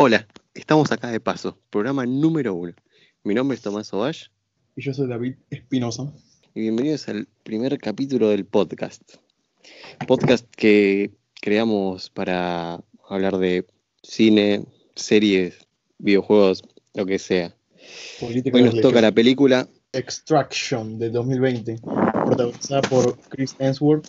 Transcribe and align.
Hola, 0.00 0.28
estamos 0.54 0.92
acá 0.92 1.10
de 1.10 1.18
paso, 1.18 1.58
programa 1.70 2.06
número 2.06 2.54
uno. 2.54 2.72
Mi 3.24 3.34
nombre 3.34 3.56
es 3.56 3.62
Tomás 3.62 3.92
Ovash 3.92 4.26
Y 4.76 4.82
yo 4.82 4.94
soy 4.94 5.08
David 5.08 5.34
Espinosa. 5.50 6.14
y 6.54 6.60
bienvenidos 6.60 7.08
al 7.08 7.26
primer 7.42 7.76
capítulo 7.78 8.28
del 8.28 8.44
podcast. 8.46 9.02
Podcast 10.06 10.46
que 10.54 11.10
creamos 11.40 12.10
para 12.10 12.80
hablar 13.08 13.38
de 13.38 13.66
cine, 14.04 14.66
series, 14.94 15.66
videojuegos, 15.98 16.62
lo 16.94 17.04
que 17.04 17.18
sea. 17.18 17.56
Política 18.20 18.56
Hoy 18.56 18.62
nos 18.62 18.80
toca 18.80 19.00
la 19.00 19.10
película 19.10 19.68
Extraction 19.92 21.00
de 21.00 21.10
2020, 21.10 21.80
protagonizada 22.24 22.82
por 22.82 23.18
Chris 23.30 23.56
Hemsworth, 23.58 24.06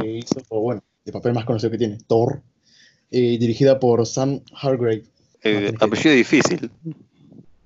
que 0.00 0.10
hizo, 0.16 0.40
o 0.48 0.62
bueno, 0.62 0.82
el 1.04 1.12
papel 1.12 1.34
más 1.34 1.44
conocido 1.44 1.72
que 1.72 1.76
tiene, 1.76 1.98
Thor, 2.06 2.40
eh, 3.14 3.38
dirigida 3.38 3.78
por 3.78 4.04
Sam 4.06 4.40
Hargrave. 4.52 5.04
eh, 5.44 5.72
apellido 5.78 6.14
difícil. 6.16 6.68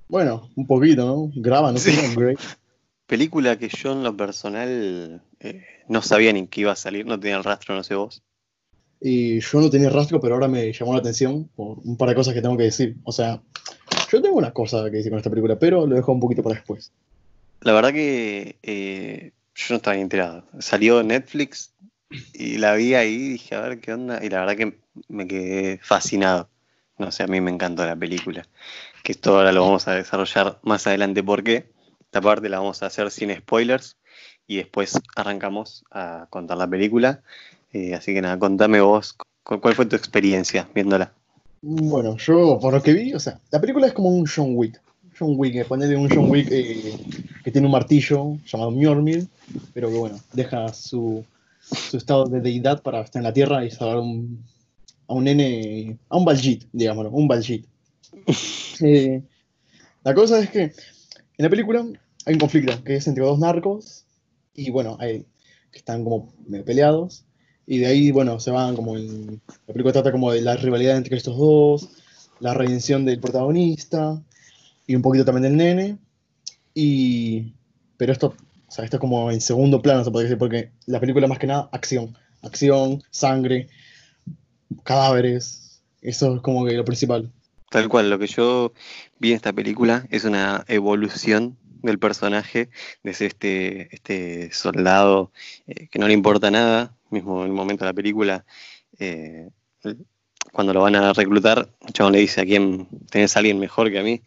Bueno, 0.09 0.51
un 0.57 0.67
poquito, 0.67 1.07
¿no? 1.07 1.33
Graba, 1.35 1.73
¿no? 1.73 1.79
Sí. 1.79 1.91
Hargrave. 1.99 2.37
Película 3.07 3.59
que 3.59 3.71
yo 3.71 3.93
en 3.93 4.03
lo 4.03 4.15
personal 4.15 5.23
eh, 5.41 5.63
no 5.89 6.03
sabía 6.03 6.31
ni 6.35 6.47
que 6.47 6.61
iba 6.61 6.73
a 6.73 6.77
salir, 6.77 7.07
no 7.07 7.19
tenía 7.19 7.39
el 7.39 7.45
rastro, 7.45 7.75
no 7.75 7.83
sé 7.83 7.95
vos. 7.95 8.23
Y 9.01 9.41
yo 9.41 9.61
no 9.63 9.71
tenía 9.71 9.89
rastro, 9.89 10.21
pero 10.21 10.35
ahora 10.35 10.49
me 10.49 10.71
llamó 10.71 10.93
la 10.93 10.99
atención 10.99 11.49
por 11.57 11.79
un 11.79 11.97
par 11.97 12.11
de 12.11 12.15
cosas 12.15 12.35
que 12.35 12.43
tengo 12.43 12.59
que 12.59 12.65
decir. 12.65 12.97
O 13.05 13.13
sea, 13.13 13.41
yo 14.13 14.21
tengo 14.21 14.37
una 14.37 14.53
cosa 14.53 14.85
que 14.91 14.99
decir 14.99 15.11
con 15.11 15.19
esta 15.19 15.31
película, 15.31 15.59
pero 15.59 15.87
lo 15.87 15.97
dejo 15.97 16.13
un 16.13 16.21
poquito 16.21 16.43
para 16.43 16.57
después. 16.57 16.93
La 17.63 17.73
verdad 17.73 17.95
que 17.95 18.57
eh, 18.63 19.33
yo 19.55 19.67
no 19.71 19.77
estaba 19.77 19.97
enterado. 19.97 20.45
Salió 20.59 21.03
Netflix 21.03 21.73
y 22.33 22.59
la 22.59 22.75
vi 22.75 22.95
ahí 22.95 23.15
y 23.15 23.29
dije, 23.31 23.55
a 23.55 23.61
ver 23.61 23.81
qué 23.81 23.93
onda. 23.93 24.25
Y 24.25 24.29
la 24.31 24.41
verdad 24.41 24.57
que 24.57 24.79
me 25.09 25.27
quedé 25.27 25.79
fascinado. 25.83 26.49
No 26.99 27.11
sé, 27.13 27.23
a 27.23 27.27
mí 27.27 27.41
me 27.41 27.51
encantó 27.51 27.85
la 27.87 27.97
película. 27.97 28.47
Que 29.03 29.13
esto 29.13 29.37
ahora 29.37 29.53
lo 29.53 29.63
vamos 29.63 29.87
a 29.89 29.93
desarrollar 29.95 30.59
más 30.63 30.87
adelante 30.87 31.23
porque 31.23 31.71
esta 32.01 32.21
parte 32.21 32.49
la 32.49 32.59
vamos 32.59 32.83
a 32.83 32.87
hacer 32.87 33.11
sin 33.11 33.35
spoilers 33.37 33.97
y 34.47 34.57
después 34.57 34.99
arrancamos 35.15 35.85
a 35.91 36.27
contar 36.31 36.57
la 36.59 36.67
película. 36.67 37.21
Eh, 37.73 37.95
así 37.95 38.15
que 38.15 38.23
nada, 38.23 38.39
contame 38.39 38.81
vos 38.81 39.15
cu- 39.45 39.61
cuál 39.61 39.75
fue 39.75 39.87
tu 39.87 39.95
experiencia 39.95 40.69
viéndola. 40.75 41.13
Bueno, 41.61 42.17
yo 42.17 42.59
por 42.61 42.73
lo 42.73 42.83
que 42.83 42.93
vi, 42.95 43.15
o 43.15 43.21
sea, 43.21 43.39
la 43.51 43.61
película 43.61 43.87
es 43.87 43.93
como 43.93 44.09
un 44.09 44.27
John 44.27 44.53
Wick. 44.55 44.81
John 45.19 45.35
Wick, 45.37 45.57
eh, 45.57 45.65
ponele 45.65 45.97
un 45.97 46.09
John 46.09 46.31
Wick 46.31 46.49
eh, 46.51 46.97
que 47.45 47.51
tiene 47.51 47.67
un 47.67 47.73
martillo 47.73 48.37
llamado 48.47 48.71
Mjolnir, 48.71 49.27
pero 49.75 49.91
que 49.91 49.97
bueno, 49.97 50.19
deja 50.33 50.73
su, 50.73 51.25
su 51.71 51.97
estado 51.97 52.25
de 52.27 52.41
deidad 52.41 52.83
para 52.83 53.01
estar 53.01 53.21
en 53.21 53.25
la 53.25 53.33
tierra 53.33 53.65
y 53.65 53.71
salvar 53.71 53.99
un- 53.99 54.45
a 55.07 55.15
un 55.15 55.25
nene, 55.25 55.99
a 56.09 56.17
un 56.17 56.25
Baljit, 56.25 56.65
digámoslo, 56.73 57.11
un 57.11 57.29
Baljit. 57.29 57.67
Eh, 58.81 59.23
la 60.05 60.15
cosa 60.15 60.39
es 60.39 60.51
que 60.51 60.63
en 60.63 60.73
la 61.37 61.51
película 61.51 61.85
hay 62.27 62.35
un 62.35 62.39
conflicto 62.39 62.85
que 62.85 62.95
es 62.95 63.09
entre 63.09 63.25
dos 63.25 63.41
narcos 63.41 64.05
y 64.55 64.71
bueno, 64.71 64.97
hay, 65.01 65.27
que 65.73 65.79
están 65.79 66.05
como 66.05 66.33
peleados 66.65 67.25
y 67.67 67.79
de 67.79 67.87
ahí, 67.87 68.11
bueno, 68.13 68.41
se 68.41 68.51
van 68.51 68.77
como 68.77 68.97
en, 68.97 69.43
la 69.67 69.75
película 69.75 69.93
trata 69.93 70.11
como 70.11 70.33
de 70.33 70.41
la 70.41 70.57
rivalidad 70.57 70.97
entre 70.97 71.17
estos 71.17 71.37
dos, 71.37 71.89
la 72.41 72.55
redención 72.55 73.05
del 73.05 73.21
protagonista 73.21 74.23
y 74.87 74.95
un 74.95 75.03
poquito 75.03 75.25
también 75.27 75.43
del 75.43 75.57
nene. 75.57 75.99
Y, 76.75 77.53
pero 77.99 78.13
esto, 78.13 78.35
o 78.69 78.71
sea, 78.71 78.85
esto 78.85 78.99
es 78.99 79.01
como 79.01 79.31
en 79.31 79.41
segundo 79.41 79.81
plano, 79.81 80.05
se 80.05 80.11
podría 80.11 80.29
decir, 80.29 80.39
porque 80.39 80.73
la 80.87 81.01
película 81.01 81.27
más 81.27 81.39
que 81.39 81.47
nada, 81.47 81.71
acción. 81.73 82.17
Acción, 82.43 83.03
sangre, 83.11 83.69
cadáveres. 84.85 85.83
Eso 86.03 86.37
es 86.37 86.43
como 86.43 86.67
que 86.67 86.75
lo 86.75 86.85
principal. 86.85 87.33
Tal 87.71 87.89
cual, 87.89 88.11
lo 88.11 88.19
que 88.19 88.27
yo 88.27 88.73
vi 89.19 89.31
en 89.31 89.37
esta 89.37 89.53
película 89.53 90.07
es 90.11 90.25
una 90.25 90.65
evolución 90.69 91.57
del 91.83 91.99
personaje, 91.99 92.69
de 93.03 93.11
este, 93.11 93.95
este 93.95 94.53
soldado 94.53 95.33
eh, 95.67 95.89
que 95.89 95.99
no 95.99 96.07
le 96.07 96.15
importa 96.15 96.51
nada, 96.51 96.95
mismo 97.11 97.41
en 97.41 97.49
el 97.49 97.53
momento 97.55 97.85
de 97.85 97.91
la 97.91 97.95
película, 97.95 98.45
eh, 98.99 99.49
cuando 100.53 100.75
lo 100.75 100.83
van 100.83 100.97
a 100.97 101.13
reclutar, 101.13 101.71
el 101.87 101.93
chabón 101.93 102.13
le 102.13 102.21
dice 102.21 102.41
a 102.41 102.45
quién 102.45 102.89
tenés 103.11 103.37
a 103.37 103.39
alguien 103.41 103.59
mejor 103.59 103.91
que 103.91 103.99
a 103.99 104.03
mí, 104.03 104.23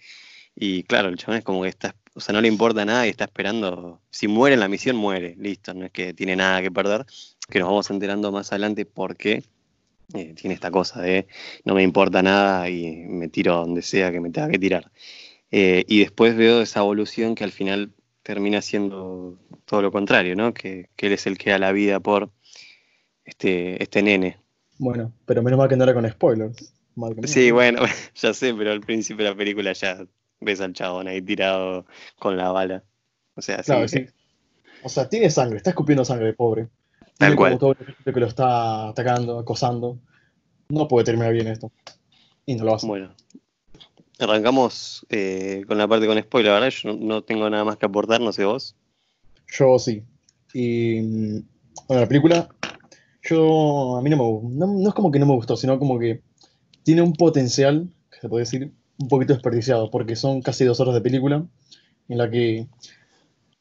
y 0.55 0.83
claro, 0.83 1.09
el 1.09 1.17
chabón 1.17 1.37
es 1.37 1.43
como 1.43 1.63
que 1.63 1.69
está, 1.69 1.95
o 2.13 2.19
sea, 2.19 2.33
no 2.33 2.41
le 2.41 2.47
importa 2.47 2.83
nada 2.85 3.07
y 3.07 3.09
está 3.09 3.25
esperando, 3.25 4.01
si 4.09 4.27
muere 4.27 4.55
en 4.55 4.59
la 4.59 4.67
misión, 4.67 4.95
muere, 4.95 5.35
listo, 5.37 5.73
no 5.73 5.85
es 5.85 5.91
que 5.91 6.13
tiene 6.13 6.35
nada 6.35 6.61
que 6.61 6.71
perder, 6.71 7.05
que 7.49 7.59
nos 7.59 7.69
vamos 7.69 7.89
enterando 7.89 8.31
más 8.31 8.51
adelante 8.51 8.85
por 8.85 9.15
qué 9.15 9.43
eh, 10.13 10.33
tiene 10.35 10.53
esta 10.53 10.71
cosa 10.71 11.01
de 11.01 11.27
no 11.63 11.73
me 11.73 11.83
importa 11.83 12.21
nada 12.21 12.69
y 12.69 13.05
me 13.07 13.29
tiro 13.29 13.55
donde 13.55 13.81
sea 13.81 14.11
que 14.11 14.19
me 14.19 14.29
tenga 14.29 14.49
que 14.49 14.59
tirar. 14.59 14.91
Eh, 15.51 15.83
y 15.87 15.99
después 15.99 16.35
veo 16.35 16.61
esa 16.61 16.81
evolución 16.81 17.35
que 17.35 17.43
al 17.43 17.51
final 17.51 17.91
termina 18.23 18.61
siendo 18.61 19.37
todo 19.65 19.81
lo 19.81 19.91
contrario, 19.91 20.35
¿no? 20.35 20.53
Que, 20.53 20.89
que 20.95 21.07
él 21.07 21.13
es 21.13 21.27
el 21.27 21.37
que 21.37 21.51
da 21.51 21.59
la 21.59 21.71
vida 21.71 21.99
por 21.99 22.29
este, 23.25 23.81
este 23.81 24.01
nene. 24.01 24.37
Bueno, 24.77 25.13
pero 25.25 25.43
menos 25.43 25.57
mal 25.57 25.69
que 25.69 25.77
no 25.77 25.83
era 25.83 25.93
con 25.93 26.09
spoilers. 26.09 26.73
Mal 26.95 27.15
que 27.15 27.21
no. 27.21 27.27
Sí, 27.27 27.51
bueno, 27.51 27.81
ya 28.15 28.33
sé, 28.33 28.53
pero 28.53 28.71
al 28.71 28.81
principio 28.81 29.23
de 29.23 29.31
la 29.31 29.37
película 29.37 29.73
ya 29.73 30.05
ves 30.41 30.59
al 30.61 30.73
chabón 30.73 31.07
ahí 31.07 31.21
tirado 31.21 31.85
con 32.19 32.35
la 32.35 32.51
bala. 32.51 32.83
O 33.35 33.41
sea, 33.41 33.63
Claro, 33.63 33.87
sí, 33.87 33.99
sí. 33.99 34.05
O 34.83 34.89
sea, 34.89 35.07
tiene 35.07 35.29
sangre, 35.29 35.57
está 35.57 35.69
escupiendo 35.69 36.03
sangre, 36.03 36.33
pobre. 36.33 36.69
Tal 37.17 37.29
Tiene 37.29 37.35
cual. 37.35 37.57
como 37.57 37.75
todo 37.75 37.85
el 38.05 38.13
que 38.13 38.19
lo 38.19 38.25
está 38.25 38.89
atacando, 38.89 39.39
acosando. 39.39 39.99
No 40.69 40.87
puede 40.87 41.05
terminar 41.05 41.33
bien 41.33 41.47
esto. 41.47 41.71
Y 42.45 42.55
no 42.55 42.65
lo 42.65 42.75
hace. 42.75 42.87
Bueno, 42.87 43.13
arrancamos 44.19 45.05
eh, 45.09 45.63
con 45.67 45.77
la 45.77 45.87
parte 45.87 46.07
con 46.07 46.19
spoiler, 46.19 46.53
¿verdad? 46.53 46.69
Yo 46.69 46.93
no, 46.93 47.23
tengo 47.23 47.49
nada 47.49 47.63
más 47.63 47.77
que 47.77 47.85
aportar, 47.85 48.21
no 48.21 48.31
sé 48.31 48.45
vos. 48.45 48.75
Yo 49.47 49.77
sí. 49.77 50.03
Y 50.53 51.01
mm, 51.01 51.43
bueno, 51.87 52.01
la 52.01 52.07
película, 52.07 52.49
yo 53.23 53.97
a 53.97 54.01
mí 54.01 54.09
no 54.09 54.17
me 54.17 54.55
no, 54.57 54.67
no 54.67 54.89
es 54.89 54.95
como 54.95 55.11
que 55.11 55.19
no 55.19 55.25
me 55.25 55.35
gustó, 55.35 55.55
sino 55.55 55.77
como 55.77 55.99
que 55.99 56.21
tiene 56.83 57.01
un 57.01 57.13
potencial, 57.13 57.89
que 58.11 58.19
se 58.19 58.29
puede 58.29 58.43
decir, 58.43 58.71
un 59.01 59.07
poquito 59.07 59.33
desperdiciado, 59.33 59.89
porque 59.91 60.15
son 60.15 60.41
casi 60.41 60.65
dos 60.65 60.79
horas 60.79 60.93
de 60.93 61.01
película 61.01 61.45
en 62.07 62.17
la 62.17 62.29
que 62.29 62.67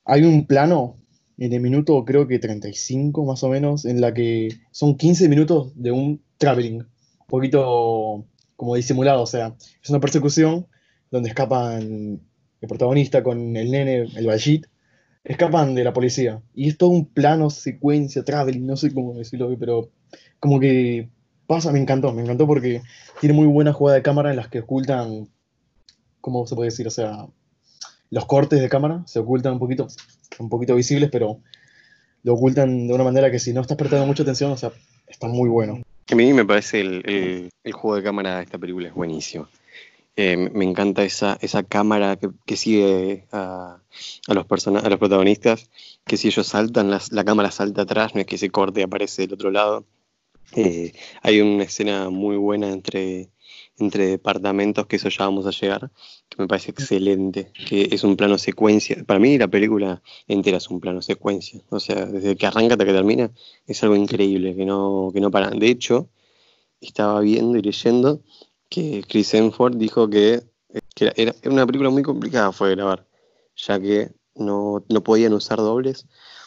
hay 0.05 0.23
un 0.25 0.47
plano 0.47 0.97
en 1.39 1.53
el 1.55 1.61
minuto 1.61 2.05
creo 2.05 2.29
que 2.29 2.39
35 2.39 3.25
más 3.25 3.43
o 3.43 3.49
menos, 3.49 3.87
en 3.87 4.01
la 4.01 4.13
que 4.13 4.51
son 4.71 4.97
15 4.97 5.29
minutos 5.29 5.73
de 5.75 5.91
un 5.91 6.23
traveling, 6.37 6.81
un 6.81 7.27
poquito 7.27 8.27
como 8.57 8.77
disimulado, 8.77 9.23
o 9.23 9.27
sea, 9.27 9.57
es 9.83 9.89
una 9.89 10.01
persecución 10.01 10.67
donde 11.11 11.31
escapan 11.31 12.21
el 12.61 12.69
protagonista 12.69 13.23
con 13.23 13.57
el 13.57 13.71
nene, 13.71 14.07
el 14.15 14.27
Baljit, 14.27 14.67
escapan 15.25 15.75
de 15.75 15.85
la 15.85 15.95
policía. 15.95 16.43
Y 16.55 16.69
es 16.69 16.77
todo 16.77 16.91
un 16.91 17.07
plano, 17.07 17.49
secuencia, 17.49 18.23
traveling, 18.23 18.67
no 18.67 18.77
sé 18.77 18.93
cómo 18.93 19.15
decirlo, 19.15 19.55
pero 19.59 19.91
como 20.39 20.61
que 20.61 21.09
pasa, 21.51 21.73
me 21.73 21.81
encantó, 21.81 22.13
me 22.13 22.23
encantó 22.23 22.47
porque 22.47 22.81
tiene 23.21 23.35
muy 23.35 23.47
buena 23.47 23.73
jugada 23.73 23.97
de 23.97 24.03
cámara 24.03 24.31
en 24.31 24.37
las 24.37 24.49
que 24.49 24.61
ocultan, 24.61 25.29
¿cómo 26.21 26.47
se 26.47 26.55
puede 26.55 26.71
decir? 26.71 26.87
O 26.87 26.91
sea, 26.91 27.27
los 28.11 28.25
cortes 28.27 28.61
de 28.61 28.69
cámara 28.69 29.03
se 29.07 29.19
ocultan 29.19 29.55
un 29.55 29.59
poquito, 29.59 29.89
un 30.39 30.49
poquito 30.49 30.75
visibles, 30.77 31.11
pero 31.11 31.41
lo 32.23 32.35
ocultan 32.35 32.87
de 32.87 32.95
una 32.95 33.05
manera 33.05 33.31
que 33.31 33.39
si 33.39 33.53
no 33.53 33.61
estás 33.63 33.77
prestando 33.77 34.07
mucha 34.07 34.23
atención, 34.23 34.53
o 34.53 34.57
sea, 34.57 34.71
está 35.09 35.27
muy 35.27 35.49
bueno. 35.49 35.83
A 36.11 36.15
mí 36.15 36.33
me 36.33 36.45
parece 36.45 36.81
el, 36.81 37.03
el- 37.65 37.73
juego 37.73 37.97
de 37.97 38.03
cámara 38.03 38.37
de 38.39 38.45
esta 38.45 38.59
película 38.59 38.89
es 38.89 38.95
buenísimo. 38.95 39.49
Eh, 40.17 40.37
me- 40.37 40.65
encanta 40.65 41.03
esa, 41.03 41.39
esa 41.41 41.63
cámara 41.63 42.17
que, 42.17 42.29
que 42.47 42.57
sigue 42.57 43.27
a, 43.33 43.79
a 44.29 44.35
los 44.35 44.47
a 44.67 44.89
los 44.89 44.99
protagonistas, 44.99 45.71
que 46.05 46.17
si 46.17 46.29
ellos 46.29 46.47
saltan, 46.47 46.91
la 46.91 47.25
cámara 47.25 47.51
salta 47.51 47.83
atrás, 47.83 48.15
no 48.15 48.21
es 48.21 48.27
que 48.27 48.39
se 48.39 48.51
corte 48.51 48.81
y 48.81 48.83
aparece 48.83 49.23
del 49.23 49.35
otro 49.35 49.51
lado. 49.51 49.85
Eh, 50.57 50.93
hay 51.23 51.41
una 51.41 51.65
escena 51.65 52.11
muy 52.11 52.37
buena 52.37 52.71
entre, 52.71 53.31
entre 53.79 54.07
departamentos, 54.07 54.87
que 54.87 54.97
eso 54.97 55.09
ya 55.09 55.25
vamos 55.25 55.47
a 55.47 55.51
llegar, 55.51 55.91
que 56.29 56.43
me 56.43 56.49
parece 56.49 56.71
excelente, 56.73 57.53
que 57.69 57.89
es 57.93 58.05
un 58.05 58.17
plano 58.17 58.39
secuencia. 58.39 59.05
Para 59.07 59.21
mí 59.21 59.39
la 59.39 59.49
película 59.49 60.03
entera 60.27 60.59
es 60.59 60.69
un 60.69 60.81
plano 60.81 61.03
secuencia, 61.03 61.63
o 61.71 61.81
sea, 61.81 62.07
desde 62.07 62.37
que 62.37 62.47
arranca 62.47 62.75
hasta 62.75 62.85
que 62.85 62.93
termina, 62.93 63.31
es 63.67 63.83
algo 63.83 63.97
increíble, 63.97 64.57
que 64.57 64.65
no, 64.65 65.11
que 65.13 65.21
no 65.21 65.31
para. 65.31 65.51
De 65.51 65.69
hecho, 65.69 66.09
estaba 66.81 67.21
viendo 67.21 67.59
y 67.59 67.63
leyendo 67.63 68.23
que 68.69 69.05
Chris 69.09 69.35
Hemsworth 69.35 69.77
dijo 69.77 70.09
que, 70.09 70.43
eh, 70.75 71.13
era, 71.17 71.35
una 71.45 71.67
película 71.67 71.91
muy 71.91 72.03
complicada 72.03 72.53
fue 72.53 72.71
grabar, 72.71 73.07
ya 73.57 73.81
que 73.81 74.11
no, 74.35 74.85
no 74.89 75.03
podían 75.03 75.33
usar 75.35 75.59
dobles 75.59 76.07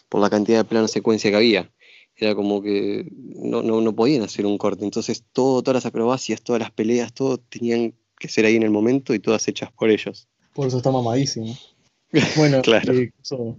por 0.10 0.22
la 0.22 0.30
cantidad 0.30 0.60
de 0.60 0.66
plano 0.66 0.88
secuencia 0.88 1.30
que 1.32 1.38
había. 1.38 1.72
Era 2.16 2.36
como 2.36 2.62
que 2.62 3.08
no, 3.16 3.64
no, 3.64 3.82
no 3.82 3.96
podían 3.96 4.22
hacer 4.24 4.46
un 4.46 4.58
corte. 4.58 4.86
Entonces, 4.86 5.24
todo, 5.34 5.64
todas 5.64 5.76
las 5.84 5.86
acrobacias, 5.86 6.42
todas 6.42 6.62
las 6.62 6.72
peleas, 6.72 7.14
todo 7.14 7.38
tenían 7.38 7.94
que 8.20 8.28
ser 8.30 8.46
ahí 8.46 8.56
en 8.56 8.64
el 8.64 8.70
momento 8.70 9.14
y 9.14 9.20
todas 9.20 9.48
hechas 9.48 9.72
por 9.72 9.90
ellos. 9.90 10.28
Por 10.54 10.68
eso 10.68 10.78
está 10.78 10.92
mamadísimo. 10.92 11.56
Bueno, 12.38 12.62
Claro. 12.62 12.94
eh, 12.94 13.12
eso- 13.22 13.58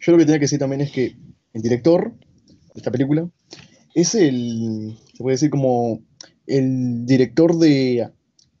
yo 0.00 0.12
lo 0.12 0.18
que 0.18 0.24
tenía 0.26 0.38
que 0.38 0.44
decir 0.44 0.58
también 0.58 0.82
es 0.82 0.92
que 0.92 1.16
el 1.54 1.62
director 1.62 2.12
de 2.12 2.54
esta 2.74 2.90
película 2.90 3.28
es 3.94 4.14
el, 4.14 4.98
se 5.14 5.22
puede 5.22 5.34
decir 5.36 5.48
como 5.48 6.02
el 6.46 7.06
director 7.06 7.56
de 7.58 8.10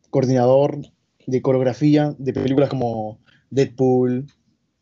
coordinador 0.08 0.80
de 1.26 1.42
coreografía 1.42 2.14
de 2.18 2.32
películas 2.32 2.70
como 2.70 3.18
Deadpool, 3.50 4.26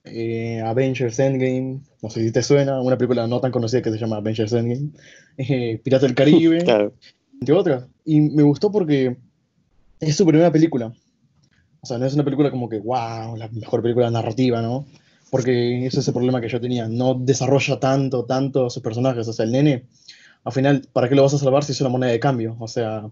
eh, 0.04 0.60
Avengers 0.60 1.18
Endgame, 1.18 1.80
no 2.02 2.10
sé 2.10 2.22
si 2.22 2.30
te 2.30 2.42
suena, 2.42 2.80
una 2.80 2.96
película 2.98 3.26
no 3.26 3.40
tan 3.40 3.50
conocida 3.50 3.82
que 3.82 3.90
se 3.90 3.98
llama 3.98 4.16
Avengers 4.16 4.52
Endgame, 4.52 4.90
eh, 5.38 5.80
Pirata 5.82 6.06
del 6.06 6.14
Caribe, 6.14 6.58
entre 7.40 7.54
otras. 7.54 7.86
Y 8.04 8.20
me 8.20 8.42
gustó 8.42 8.70
porque 8.70 9.16
es 10.00 10.16
su 10.16 10.26
primera 10.26 10.52
película. 10.52 10.92
O 11.80 11.86
sea, 11.86 11.98
no 11.98 12.06
es 12.06 12.14
una 12.14 12.24
película 12.24 12.50
como 12.50 12.68
que, 12.68 12.78
wow, 12.78 13.36
la 13.36 13.48
mejor 13.48 13.82
película 13.82 14.10
narrativa, 14.10 14.62
¿no? 14.62 14.86
Porque 15.30 15.86
ese 15.86 16.00
es 16.00 16.08
el 16.08 16.14
problema 16.14 16.40
que 16.40 16.48
yo 16.48 16.60
tenía. 16.60 16.88
No 16.88 17.14
desarrolla 17.14 17.80
tanto, 17.80 18.24
tanto 18.24 18.66
a 18.66 18.70
sus 18.70 18.82
personajes. 18.82 19.26
O 19.28 19.32
sea, 19.32 19.44
el 19.44 19.52
nene, 19.52 19.84
al 20.44 20.52
final, 20.52 20.86
¿para 20.92 21.08
qué 21.08 21.14
lo 21.14 21.22
vas 21.22 21.34
a 21.34 21.38
salvar 21.38 21.64
si 21.64 21.72
es 21.72 21.80
una 21.80 21.90
moneda 21.90 22.12
de 22.12 22.20
cambio? 22.20 22.56
O 22.58 22.68
sea, 22.68 23.10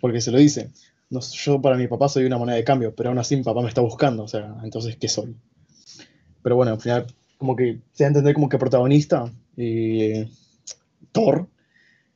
porque 0.00 0.20
se 0.20 0.30
lo 0.30 0.38
dice. 0.38 0.70
No, 1.10 1.20
yo 1.20 1.62
para 1.62 1.76
mi 1.76 1.86
papá 1.86 2.08
soy 2.08 2.24
una 2.24 2.36
moneda 2.36 2.56
de 2.56 2.64
cambio, 2.64 2.94
pero 2.94 3.10
aún 3.10 3.18
así 3.18 3.36
mi 3.36 3.42
papá 3.42 3.62
me 3.62 3.68
está 3.68 3.80
buscando. 3.80 4.24
O 4.24 4.28
sea, 4.28 4.56
entonces, 4.62 4.96
¿qué 4.96 5.08
soy? 5.08 5.36
Pero 6.42 6.56
bueno, 6.56 6.72
al 6.72 6.80
final, 6.80 7.06
como 7.36 7.56
que 7.56 7.78
se 7.92 8.04
da 8.04 8.06
a 8.06 8.08
entender 8.08 8.34
como 8.34 8.48
que 8.48 8.58
protagonista, 8.58 9.30
y 9.56 10.24
Thor, 11.12 11.46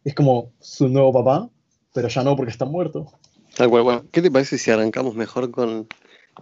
es 0.05 0.15
como 0.15 0.51
su 0.61 0.89
nuevo 0.89 1.13
papá, 1.13 1.49
pero 1.93 2.09
ya 2.09 2.23
no 2.23 2.37
porque 2.37 2.53
está 2.53 2.65
muerto. 2.65 3.13
Tal 3.57 3.69
cual, 3.69 3.83
bueno, 3.83 4.05
¿qué 4.11 4.23
te 4.23 4.31
parece 4.31 4.59
si 4.59 4.71
arrancamos 4.71 5.15
mejor 5.15 5.51
con 5.51 5.87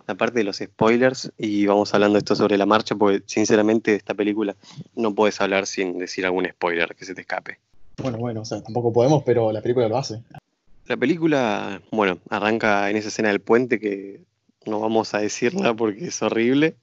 la 0.07 0.15
parte 0.15 0.39
de 0.39 0.45
los 0.45 0.59
spoilers 0.59 1.33
y 1.37 1.67
vamos 1.67 1.93
hablando 1.93 2.19
esto 2.19 2.37
sobre 2.37 2.57
la 2.57 2.67
marcha? 2.67 2.95
Porque 2.95 3.23
sinceramente 3.27 3.91
de 3.91 3.97
esta 3.97 4.15
película 4.15 4.55
no 4.95 5.15
puedes 5.15 5.41
hablar 5.41 5.67
sin 5.67 5.99
decir 5.99 6.25
algún 6.25 6.47
spoiler 6.49 6.95
que 6.95 7.05
se 7.05 7.15
te 7.15 7.23
escape. 7.23 7.59
Bueno, 7.99 8.19
bueno, 8.19 8.43
o 8.43 8.45
sea, 8.45 8.63
tampoco 8.63 8.93
podemos, 8.93 9.23
pero 9.25 9.53
la 9.53 9.61
película 9.61 9.89
lo 9.89 9.99
hace. 9.99 10.23
La 10.87 10.97
película, 10.97 11.83
bueno, 11.91 12.19
arranca 12.31 12.91
en 12.91 12.97
esa 12.97 13.09
escena 13.09 13.29
del 13.29 13.41
puente 13.41 13.79
que 13.79 14.23
no 14.67 14.81
vamos 14.81 15.15
a 15.15 15.19
decirla 15.19 15.75
porque 15.75 16.07
es 16.07 16.23
horrible. 16.23 16.77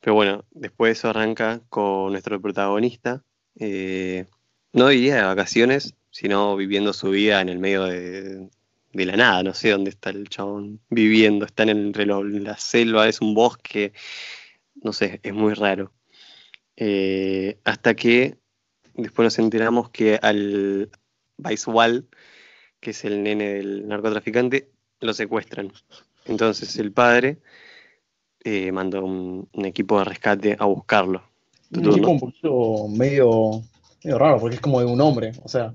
Pero 0.00 0.14
bueno, 0.14 0.44
después 0.50 0.98
eso 0.98 1.10
arranca 1.10 1.60
con 1.68 2.12
nuestro 2.12 2.40
protagonista. 2.40 3.22
Eh, 3.58 4.26
no 4.72 4.88
diría 4.88 5.16
de 5.16 5.22
vacaciones, 5.22 5.94
sino 6.10 6.56
viviendo 6.56 6.92
su 6.92 7.10
vida 7.10 7.40
en 7.40 7.48
el 7.48 7.58
medio 7.58 7.84
de, 7.84 8.48
de 8.92 9.06
la 9.06 9.16
nada, 9.16 9.42
no 9.42 9.54
sé 9.54 9.70
dónde 9.70 9.90
está 9.90 10.10
el 10.10 10.28
chabón 10.28 10.80
viviendo, 10.88 11.44
está 11.44 11.62
en, 11.64 11.70
entre 11.70 12.06
la 12.06 12.56
selva, 12.56 13.08
es 13.08 13.20
un 13.20 13.34
bosque, 13.34 13.92
no 14.82 14.92
sé, 14.92 15.20
es 15.22 15.32
muy 15.32 15.54
raro. 15.54 15.92
Eh, 16.76 17.58
hasta 17.64 17.94
que 17.94 18.38
después 18.94 19.24
nos 19.24 19.38
enteramos 19.38 19.90
que 19.90 20.18
al 20.22 20.90
Baiswal, 21.36 22.08
que 22.80 22.90
es 22.90 23.04
el 23.04 23.22
nene 23.22 23.54
del 23.54 23.88
narcotraficante, 23.88 24.70
lo 25.00 25.12
secuestran. 25.14 25.72
Entonces 26.30 26.76
el 26.78 26.92
padre 26.92 27.38
eh, 28.44 28.70
mandó 28.72 29.04
un, 29.04 29.48
equipo 29.64 29.98
de 29.98 30.04
rescate 30.04 30.56
a 30.58 30.64
buscarlo. 30.64 31.22
Un 31.72 31.86
equipo 31.86 32.10
un 32.10 32.20
poquito 32.20 32.88
medio, 32.88 33.62
medio 34.04 34.18
raro, 34.18 34.38
porque 34.38 34.56
es 34.56 34.62
como 34.62 34.80
de 34.80 34.86
un 34.86 35.00
hombre, 35.00 35.32
o 35.42 35.48
sea, 35.48 35.74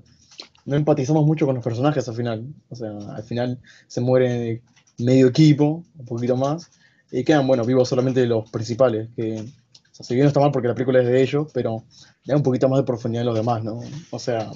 no 0.64 0.76
empatizamos 0.76 1.24
mucho 1.24 1.46
con 1.46 1.54
los 1.54 1.64
personajes 1.64 2.08
al 2.08 2.14
final. 2.14 2.46
O 2.70 2.74
sea, 2.74 2.90
al 3.14 3.22
final 3.22 3.60
se 3.86 4.00
muere 4.00 4.62
medio 4.98 5.28
equipo, 5.28 5.84
un 5.96 6.06
poquito 6.06 6.36
más, 6.36 6.70
y 7.12 7.22
quedan, 7.22 7.46
bueno, 7.46 7.64
vivos 7.64 7.88
solamente 7.88 8.26
los 8.26 8.50
principales, 8.50 9.10
que, 9.14 9.34
o 9.34 9.94
sea, 9.94 10.06
si 10.06 10.14
bien 10.14 10.24
no 10.24 10.28
está 10.28 10.40
mal 10.40 10.50
porque 10.50 10.68
la 10.68 10.74
película 10.74 11.00
es 11.00 11.06
de 11.06 11.22
ellos, 11.22 11.48
pero 11.52 11.84
le 12.24 12.32
da 12.32 12.36
un 12.36 12.42
poquito 12.42 12.68
más 12.68 12.80
de 12.80 12.84
profundidad 12.84 13.22
a 13.22 13.26
los 13.26 13.36
demás, 13.36 13.62
¿no? 13.62 13.80
O 14.10 14.18
sea, 14.18 14.50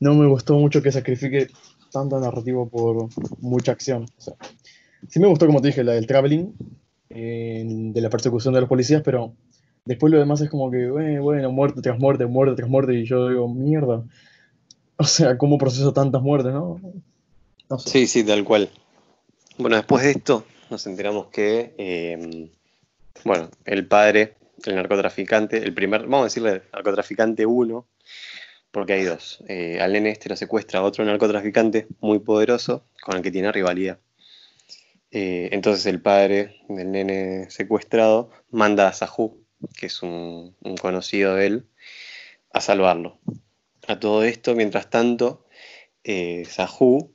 no 0.00 0.14
me 0.14 0.26
gustó 0.26 0.54
mucho 0.54 0.82
que 0.82 0.90
sacrifique 0.90 1.48
tanto 1.90 2.18
narrativo 2.18 2.68
por 2.68 3.08
mucha 3.40 3.72
acción. 3.72 4.06
O 4.18 4.20
sea, 4.20 4.34
sí 5.08 5.20
me 5.20 5.28
gustó, 5.28 5.46
como 5.46 5.60
te 5.60 5.68
dije, 5.68 5.84
la 5.84 5.92
del 5.92 6.06
traveling, 6.06 6.54
de 7.08 8.00
la 8.00 8.10
persecución 8.10 8.54
de 8.54 8.60
los 8.60 8.68
policías, 8.68 9.02
pero 9.02 9.34
después 9.84 10.12
lo 10.12 10.18
demás 10.18 10.40
es 10.40 10.50
como 10.50 10.70
que, 10.70 10.88
bueno, 10.88 11.22
bueno, 11.22 11.50
muerte 11.50 11.82
tras 11.82 11.98
muerte, 11.98 12.26
muerte 12.26 12.56
tras 12.56 12.68
muerte, 12.68 12.94
y 12.94 13.04
yo 13.04 13.28
digo, 13.28 13.48
mierda, 13.48 14.04
o 14.96 15.04
sea, 15.04 15.36
¿cómo 15.38 15.58
proceso 15.58 15.92
tantas 15.92 16.22
muertes, 16.22 16.52
no? 16.52 16.80
Sí, 17.78 18.06
sí, 18.06 18.24
tal 18.24 18.44
cual. 18.44 18.68
Bueno, 19.58 19.76
después 19.76 20.02
de 20.02 20.10
esto 20.10 20.44
nos 20.70 20.86
enteramos 20.86 21.26
que, 21.26 21.74
em, 21.78 22.48
bueno, 23.24 23.50
el 23.64 23.86
padre, 23.86 24.34
el 24.64 24.74
narcotraficante, 24.74 25.58
el 25.58 25.74
primer, 25.74 26.02
vamos 26.02 26.20
a 26.20 26.24
decirle 26.24 26.62
narcotraficante 26.72 27.46
uno, 27.46 27.86
porque 28.70 28.94
hay 28.94 29.04
dos. 29.04 29.42
Eh, 29.48 29.80
al 29.80 29.92
nene 29.92 30.10
este 30.10 30.28
lo 30.28 30.36
secuestra 30.36 30.82
otro 30.82 31.04
narcotraficante 31.04 31.86
muy 32.00 32.20
poderoso 32.20 32.84
con 33.02 33.16
el 33.16 33.22
que 33.22 33.30
tiene 33.30 33.52
rivalidad. 33.52 33.98
Eh, 35.12 35.48
entonces 35.52 35.86
el 35.86 36.00
padre 36.00 36.62
del 36.68 36.92
nene 36.92 37.50
secuestrado 37.50 38.30
manda 38.50 38.88
a 38.88 38.92
Sahu, 38.92 39.44
que 39.76 39.86
es 39.86 40.02
un, 40.02 40.54
conocido 40.80 41.34
de 41.34 41.46
él, 41.46 41.66
a 42.52 42.60
salvarlo 42.60 43.18
a 43.88 43.98
todo 43.98 44.22
esto, 44.22 44.54
mientras 44.54 44.88
tanto, 44.88 45.46
eh, 46.04 46.44
Sahu 46.48 47.12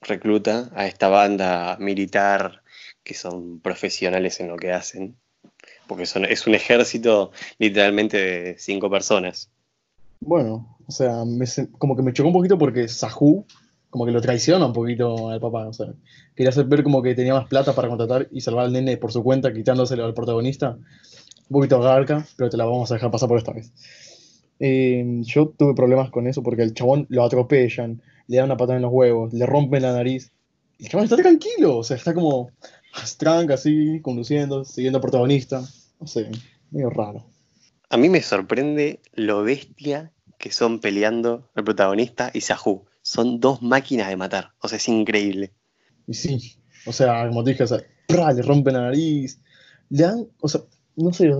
recluta 0.00 0.70
a 0.74 0.86
esta 0.86 1.08
banda 1.08 1.76
militar 1.80 2.62
que 3.02 3.14
son 3.14 3.60
profesionales 3.60 4.38
en 4.40 4.48
lo 4.48 4.56
que 4.56 4.72
hacen, 4.72 5.16
porque 5.86 6.04
es 6.04 6.46
un 6.46 6.54
ejército 6.54 7.32
literalmente 7.58 8.16
de 8.16 8.58
cinco 8.58 8.88
personas. 8.88 9.50
Bueno, 10.20 10.78
o 10.86 10.92
sea, 10.92 11.24
como 11.78 11.96
que 11.96 12.02
me 12.02 12.12
chocó 12.12 12.28
un 12.28 12.34
poquito 12.34 12.56
porque 12.56 12.86
Sahu 12.86 13.44
como 13.92 14.06
que 14.06 14.10
lo 14.10 14.22
traiciona 14.22 14.64
un 14.64 14.72
poquito 14.72 15.28
al 15.28 15.38
papá, 15.38 15.68
o 15.68 15.72
sea, 15.74 15.92
quería 16.34 16.48
hacer 16.48 16.64
ver 16.64 16.82
como 16.82 17.02
que 17.02 17.14
tenía 17.14 17.34
más 17.34 17.46
plata 17.46 17.74
para 17.74 17.88
contratar 17.88 18.26
y 18.32 18.40
salvar 18.40 18.64
al 18.64 18.72
nene 18.72 18.96
por 18.96 19.12
su 19.12 19.22
cuenta, 19.22 19.52
quitándoselo 19.52 20.06
al 20.06 20.14
protagonista. 20.14 20.70
Un 20.70 21.48
poquito 21.50 21.78
garca, 21.78 22.26
pero 22.36 22.48
te 22.48 22.56
la 22.56 22.64
vamos 22.64 22.90
a 22.90 22.94
dejar 22.94 23.10
pasar 23.10 23.28
por 23.28 23.36
esta 23.36 23.52
vez. 23.52 23.70
Em, 24.58 25.22
yo 25.24 25.52
tuve 25.58 25.74
problemas 25.74 26.08
con 26.08 26.26
eso 26.26 26.42
porque 26.42 26.62
el 26.62 26.72
chabón 26.72 27.04
lo 27.10 27.22
atropellan, 27.22 28.00
le 28.28 28.36
dan 28.38 28.46
una 28.46 28.56
patada 28.56 28.76
en 28.76 28.82
los 28.82 28.92
huevos, 28.92 29.34
le 29.34 29.44
rompen 29.44 29.82
la 29.82 29.92
nariz. 29.92 30.32
Y 30.78 30.84
el 30.84 30.90
chabón 30.90 31.04
está 31.04 31.16
tranquilo, 31.16 31.76
o 31.76 31.84
sea, 31.84 31.98
está 31.98 32.14
como 32.14 32.50
tranca 33.18 33.54
así, 33.54 34.00
conduciendo, 34.00 34.64
siguiendo 34.64 35.00
al 35.00 35.02
protagonista. 35.02 35.62
No 36.00 36.06
sé, 36.06 36.30
medio 36.70 36.88
raro. 36.88 37.26
A 37.90 37.98
mí 37.98 38.08
me 38.08 38.22
sorprende 38.22 39.00
lo 39.12 39.42
bestia 39.42 40.12
que 40.42 40.50
son 40.50 40.80
peleando 40.80 41.48
el 41.54 41.62
protagonista 41.62 42.32
y 42.34 42.40
Sahu. 42.40 42.84
Son 43.00 43.38
dos 43.38 43.62
máquinas 43.62 44.08
de 44.08 44.16
matar, 44.16 44.50
o 44.60 44.66
sea, 44.66 44.76
es 44.76 44.88
increíble. 44.88 45.52
Y 46.08 46.14
sí, 46.14 46.56
o 46.84 46.92
sea, 46.92 47.28
como 47.28 47.44
te 47.44 47.52
dije, 47.52 47.62
o 47.62 47.66
sea, 47.68 47.78
le 48.08 48.42
rompen 48.42 48.74
la 48.74 48.82
nariz, 48.82 49.40
le 49.88 50.02
dan, 50.02 50.26
o 50.40 50.48
sea, 50.48 50.62
no 50.96 51.12
sé, 51.12 51.30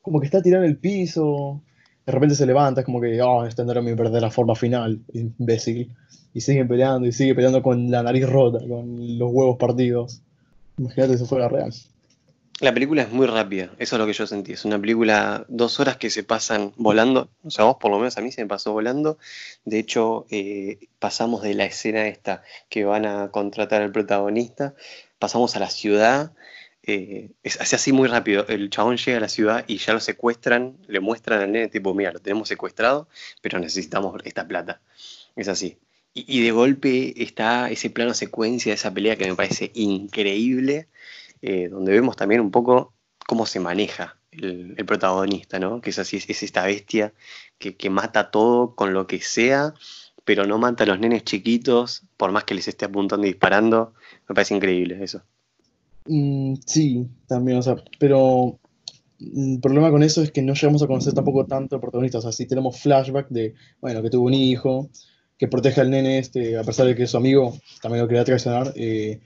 como 0.00 0.18
que 0.18 0.24
está 0.24 0.40
tirado 0.40 0.64
en 0.64 0.70
el 0.70 0.78
piso, 0.78 1.60
de 2.06 2.12
repente 2.12 2.34
se 2.34 2.46
levanta, 2.46 2.80
es 2.80 2.86
como 2.86 3.02
que, 3.02 3.20
oh, 3.20 3.44
esta 3.44 3.64
no 3.64 3.72
era 3.72 3.82
mi 3.82 3.92
verdadera 3.92 4.30
forma 4.30 4.54
final, 4.54 5.02
imbécil. 5.12 5.94
Y 6.32 6.40
siguen 6.40 6.68
peleando 6.68 7.06
y 7.06 7.12
sigue 7.12 7.34
peleando 7.34 7.62
con 7.62 7.90
la 7.90 8.02
nariz 8.02 8.26
rota, 8.26 8.60
con 8.66 9.18
los 9.18 9.30
huevos 9.30 9.58
partidos. 9.58 10.22
Imagínate 10.78 11.18
si 11.18 11.26
fuera 11.26 11.50
real. 11.50 11.70
La 12.62 12.72
película 12.72 13.02
es 13.02 13.10
muy 13.10 13.26
rápida, 13.26 13.74
eso 13.78 13.96
es 13.96 14.00
lo 14.00 14.06
que 14.06 14.14
yo 14.14 14.26
sentí. 14.26 14.52
Es 14.52 14.64
una 14.64 14.80
película, 14.80 15.44
dos 15.48 15.80
horas 15.80 15.96
que 15.98 16.08
se 16.08 16.22
pasan 16.22 16.72
volando. 16.76 17.28
O 17.42 17.50
sea, 17.50 17.64
vos 17.64 17.76
por 17.78 17.90
lo 17.90 17.98
menos 17.98 18.16
a 18.16 18.22
mí 18.22 18.32
se 18.32 18.40
me 18.40 18.48
pasó 18.48 18.72
volando. 18.72 19.18
De 19.64 19.78
hecho, 19.78 20.26
eh, 20.30 20.78
pasamos 20.98 21.42
de 21.42 21.54
la 21.54 21.64
escena 21.64 22.06
esta 22.06 22.42
que 22.70 22.84
van 22.84 23.04
a 23.04 23.30
contratar 23.30 23.82
al 23.82 23.92
protagonista, 23.92 24.74
pasamos 25.18 25.56
a 25.56 25.60
la 25.60 25.68
ciudad 25.68 26.32
eh, 26.84 27.30
es, 27.42 27.58
así 27.72 27.92
muy 27.92 28.08
rápido. 28.08 28.46
El 28.48 28.70
chabón 28.70 28.96
llega 28.96 29.18
a 29.18 29.20
la 29.20 29.28
ciudad 29.28 29.64
y 29.68 29.78
ya 29.78 29.92
lo 29.92 30.00
secuestran, 30.00 30.76
le 30.88 31.00
muestran 31.00 31.40
al 31.40 31.52
nene, 31.52 31.68
tipo, 31.68 31.94
mira, 31.94 32.12
lo 32.12 32.20
tenemos 32.20 32.48
secuestrado, 32.48 33.08
pero 33.40 33.58
necesitamos 33.58 34.20
esta 34.24 34.46
plata. 34.48 34.80
Es 35.36 35.48
así. 35.48 35.78
Y, 36.14 36.42
de 36.42 36.50
golpe 36.50 37.14
está 37.22 37.70
ese 37.70 37.88
plano 37.90 38.14
secuencia 38.14 38.70
de 38.70 38.74
esa 38.74 38.92
pelea 38.92 39.16
que 39.16 39.26
me 39.26 39.34
parece 39.34 39.70
increíble, 39.74 40.88
eh, 41.42 41.68
donde 41.68 41.92
vemos 41.92 42.16
también 42.16 42.40
un 42.40 42.50
poco 42.50 42.94
cómo 43.26 43.46
se 43.46 43.60
maneja 43.60 44.18
el, 44.30 44.74
protagonista, 44.86 45.58
¿no? 45.58 45.80
Que 45.80 45.90
es 45.90 45.98
así, 45.98 46.16
es, 46.16 46.42
esta 46.42 46.64
bestia 46.64 47.12
que, 47.58 47.76
que 47.76 47.90
mata 47.90 48.30
todo 48.30 48.74
con 48.74 48.94
lo 48.94 49.06
que 49.06 49.20
sea, 49.20 49.74
pero 50.24 50.46
no 50.46 50.58
mata 50.58 50.84
a 50.84 50.86
los 50.86 51.00
nenes 51.00 51.24
chiquitos, 51.24 52.04
por 52.16 52.32
más 52.32 52.44
que 52.44 52.54
les 52.54 52.68
esté 52.68 52.86
apuntando 52.86 53.26
y 53.26 53.30
disparando. 53.30 53.94
Me 54.28 54.34
parece 54.34 54.54
increíble 54.54 55.02
eso. 55.02 55.22
Mm, 56.06 56.54
sí, 56.66 57.06
también, 57.26 57.58
o 57.58 57.62
sea, 57.62 57.76
pero 57.98 58.58
el 59.20 59.60
problema 59.60 59.90
con 59.90 60.02
eso 60.02 60.22
es 60.22 60.32
que 60.32 60.42
no 60.42 60.54
llegamos 60.54 60.82
a 60.82 60.86
conocer 60.86 61.12
tampoco 61.12 61.46
tanto 61.46 61.76
al 61.76 61.80
protagonista. 61.80 62.18
O 62.18 62.22
sea, 62.22 62.32
si 62.32 62.46
tenemos 62.46 62.80
flashback 62.80 63.28
de, 63.28 63.54
bueno, 63.80 64.02
que 64.02 64.10
tuvo 64.10 64.26
un 64.26 64.34
hijo, 64.34 64.90
que 65.38 65.48
protege 65.48 65.80
al 65.80 65.90
nene 65.90 66.18
este, 66.18 66.58
a 66.58 66.64
pesar 66.64 66.86
de 66.86 66.94
que 66.94 67.06
su 67.06 67.16
amigo 67.16 67.56
también 67.80 68.02
lo 68.02 68.08
quería 68.08 68.24
traicionar. 68.24 68.72
Eh, 68.76 69.20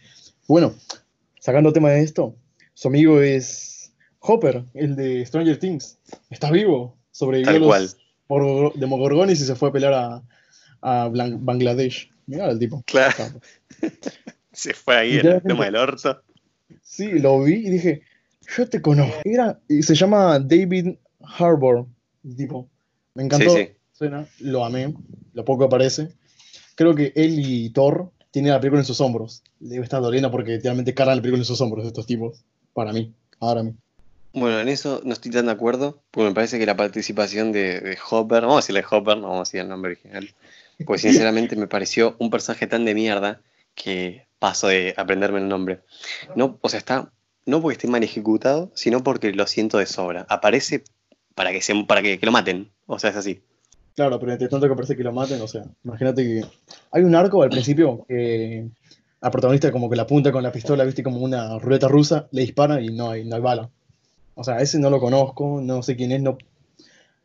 bueno, 0.49 0.75
sacando 1.47 1.73
tema 1.73 1.91
de 1.91 2.03
esto, 2.03 2.37
su 2.75 2.88
amigo 2.88 3.21
es 3.21 3.95
Hopper, 4.19 4.65
el 4.75 4.97
de 4.97 5.25
Stranger 5.25 5.57
Things. 5.57 5.97
Está 6.29 6.50
vivo, 6.50 6.99
sobrevivió 7.12 7.61
los 7.61 7.97
demogorgones 8.75 9.41
y 9.41 9.45
se 9.45 9.55
fue 9.55 9.69
a 9.69 9.73
pelear 9.73 9.93
a, 9.95 10.23
a 10.81 11.09
Bangladesh. 11.09 12.11
Mirá 12.26 12.50
el 12.50 12.59
tipo. 12.59 12.83
Claro. 12.85 13.15
Se 14.53 14.75
fue 14.75 14.97
ahí 14.97 15.19
en 15.19 15.26
el 15.26 15.43
tema 15.43 15.67
del 15.67 15.76
orto. 15.76 16.21
Sí, 16.83 17.11
lo 17.21 17.41
vi 17.45 17.67
y 17.67 17.71
dije, 17.71 18.03
yo 18.57 18.69
te 18.69 18.83
conozco. 18.83 19.21
Era, 19.23 19.61
y 19.69 19.83
se 19.83 19.95
llama 19.95 20.41
David 20.41 20.97
Harbour, 21.21 21.87
el 22.25 22.35
tipo. 22.35 22.69
Me 23.15 23.23
encantó. 23.23 23.50
Sí, 23.50 23.67
sí. 23.67 23.69
Suena, 23.93 24.26
lo 24.41 24.65
amé, 24.65 24.95
lo 25.35 25.45
poco 25.45 25.65
aparece. 25.65 26.09
Creo 26.75 26.95
que 26.95 27.12
él 27.15 27.38
y 27.38 27.71
Thor 27.71 28.11
tienen 28.37 28.52
la 28.52 28.61
película 28.61 28.83
en 28.83 28.85
sus 28.85 29.00
hombros. 29.00 29.43
Le 29.61 29.71
debe 29.71 29.85
estar 29.85 30.02
doliendo 30.02 30.31
porque 30.31 30.50
literalmente 30.50 30.93
cargan 30.93 31.16
la 31.16 31.23
película 31.23 31.40
en 31.40 31.47
sus 31.47 31.59
hombros 31.62 31.87
estos 31.87 32.05
tipos. 32.05 32.45
Para 32.75 32.93
mí, 32.93 33.14
ahora 33.40 33.62
mí. 33.62 33.75
Bueno, 34.35 34.61
en 34.61 34.69
eso 34.69 35.00
no 35.05 35.14
estoy 35.14 35.31
tan 35.31 35.47
de 35.47 35.52
acuerdo, 35.52 36.02
porque 36.11 36.28
me 36.28 36.35
parece 36.35 36.59
que 36.59 36.66
la 36.66 36.76
participación 36.76 37.50
de, 37.50 37.81
de 37.81 37.99
Hopper, 38.11 38.43
vamos 38.43 38.57
a 38.57 38.59
decirle 38.59 38.85
Hopper, 38.90 39.16
no 39.16 39.28
vamos 39.28 39.37
a 39.38 39.45
decir 39.45 39.61
el 39.61 39.71
nombre 39.71 39.93
original, 39.93 40.35
pues 40.85 41.00
sinceramente 41.00 41.57
me 41.57 41.66
pareció 41.66 42.14
un 42.19 42.28
personaje 42.28 42.66
tan 42.66 42.85
de 42.85 42.95
mierda 42.95 43.40
que 43.75 44.26
paso 44.38 44.69
de 44.69 44.93
aprenderme 44.99 45.38
el 45.38 45.49
nombre. 45.49 45.81
No, 46.35 46.59
o 46.61 46.69
sea, 46.69 46.76
está, 46.76 47.11
no 47.47 47.62
porque 47.62 47.76
esté 47.76 47.88
mal 47.88 48.05
ejecutado, 48.05 48.71
sino 48.75 49.02
porque 49.02 49.33
lo 49.33 49.47
siento 49.47 49.78
de 49.78 49.87
sobra. 49.87 50.26
Aparece 50.28 50.85
para 51.35 51.52
que, 51.52 51.62
se, 51.62 51.75
para 51.85 52.02
que, 52.02 52.19
que 52.19 52.26
lo 52.26 52.33
maten, 52.33 52.71
o 52.85 52.99
sea, 52.99 53.09
es 53.09 53.16
así. 53.16 53.40
Claro, 53.97 54.21
pero 54.21 54.33
entre 54.33 54.49
tanto 54.49 54.69
que 54.69 54.75
parece 54.75 54.95
que 54.95 55.03
lo 55.03 55.12
maten, 55.12 55.41
o 55.41 55.49
sea, 55.49 55.65
imagínate 55.83 56.23
que 56.23 56.45
hay 56.93 57.03
un 57.03 57.15
arco 57.15 57.43
al 57.43 57.49
principio 57.49 58.05
que 58.07 58.69
al 59.23 59.31
protagonista 59.31 59.73
como 59.73 59.88
que 59.88 59.97
la 59.97 60.03
apunta 60.03 60.31
con 60.31 60.43
la 60.43 60.53
pistola, 60.53 60.85
viste, 60.85 61.03
como 61.03 61.21
una 61.21 61.59
ruleta 61.59 61.88
rusa, 61.88 62.29
le 62.31 62.43
dispara 62.43 62.79
y 62.83 62.91
no 62.91 63.11
hay, 63.11 63.25
no 63.25 63.37
hay 63.37 63.43
bala. 63.43 63.71
O 64.35 64.45
sea, 64.45 64.59
ese 64.59 64.79
no 64.79 64.91
lo 64.91 65.00
conozco, 65.00 65.62
no 65.62 65.83
sé 65.83 65.97
quién 65.97 66.12
es, 66.12 66.21
no. 66.21 66.37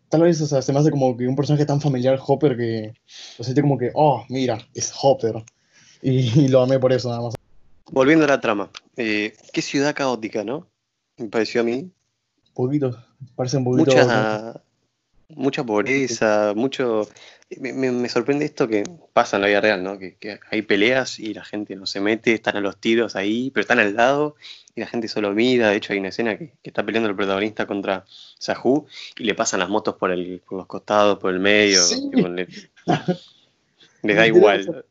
Tal 0.07 0.21
vez, 0.21 0.39
o 0.39 0.47
sea, 0.47 0.61
se 0.61 0.71
me 0.71 0.79
hace 0.79 0.91
como 0.91 1.17
que 1.17 1.27
un 1.27 1.35
personaje 1.35 1.65
tan 1.65 1.81
familiar, 1.81 2.17
Hopper, 2.25 2.55
que 2.55 2.93
lo 3.37 3.43
siente 3.43 3.61
como 3.61 3.77
que, 3.77 3.91
oh, 3.93 4.23
mira, 4.29 4.57
es 4.73 4.93
Hopper. 5.01 5.43
Y, 6.01 6.45
y 6.45 6.47
lo 6.47 6.61
amé 6.61 6.79
por 6.79 6.93
eso, 6.93 7.09
nada 7.09 7.21
más. 7.21 7.35
Volviendo 7.91 8.23
a 8.23 8.29
la 8.29 8.39
trama, 8.39 8.71
eh, 8.95 9.33
qué 9.51 9.61
ciudad 9.61 9.93
caótica, 9.93 10.45
¿no? 10.45 10.67
Me 11.17 11.27
pareció 11.27 11.59
a 11.59 11.63
mí. 11.65 11.73
Un 11.73 12.53
poquito, 12.53 12.97
parece 13.35 13.57
un 13.57 13.65
poquito. 13.65 13.91
mucha, 13.91 14.61
mucha 15.35 15.63
pobreza, 15.63 16.53
mucho... 16.55 17.07
Me, 17.59 17.73
me- 17.73 17.91
me 17.91 18.07
sorprende 18.07 18.45
esto 18.45 18.67
que 18.67 18.83
pasa 19.11 19.35
en 19.35 19.41
la 19.41 19.47
vida 19.49 19.59
real, 19.61 19.83
¿no? 19.83 19.99
Que, 19.99 20.15
que 20.15 20.39
hay 20.49 20.61
peleas 20.61 21.19
y 21.19 21.33
la 21.33 21.43
gente 21.43 21.75
no 21.75 21.85
se 21.85 21.99
mete, 21.99 22.33
están 22.33 22.55
a 22.55 22.61
los 22.61 22.77
tiros 22.77 23.15
ahí, 23.17 23.51
pero 23.53 23.61
están 23.61 23.79
al 23.79 23.93
lado 23.95 24.35
y 24.73 24.79
la 24.79 24.87
gente 24.87 25.09
solo 25.09 25.31
mira. 25.33 25.69
De 25.69 25.75
hecho, 25.75 25.91
hay 25.91 25.99
una 25.99 26.09
escena 26.09 26.37
que, 26.37 26.53
que 26.63 26.69
está 26.69 26.83
peleando 26.85 27.09
el 27.09 27.15
protagonista 27.15 27.65
contra 27.67 28.05
Sahu 28.39 28.85
y 29.17 29.23
le 29.25 29.35
pasan 29.35 29.59
las 29.59 29.67
motos 29.69 29.95
por, 29.95 30.11
el, 30.11 30.41
por 30.47 30.59
los 30.59 30.67
costados, 30.67 31.19
por 31.19 31.33
el 31.33 31.39
medio. 31.41 31.81
Sí. 31.83 32.09
tipo, 32.09 32.27
le- 32.29 32.47
les 34.03 34.15
da 34.15 34.27
igual. 34.27 34.85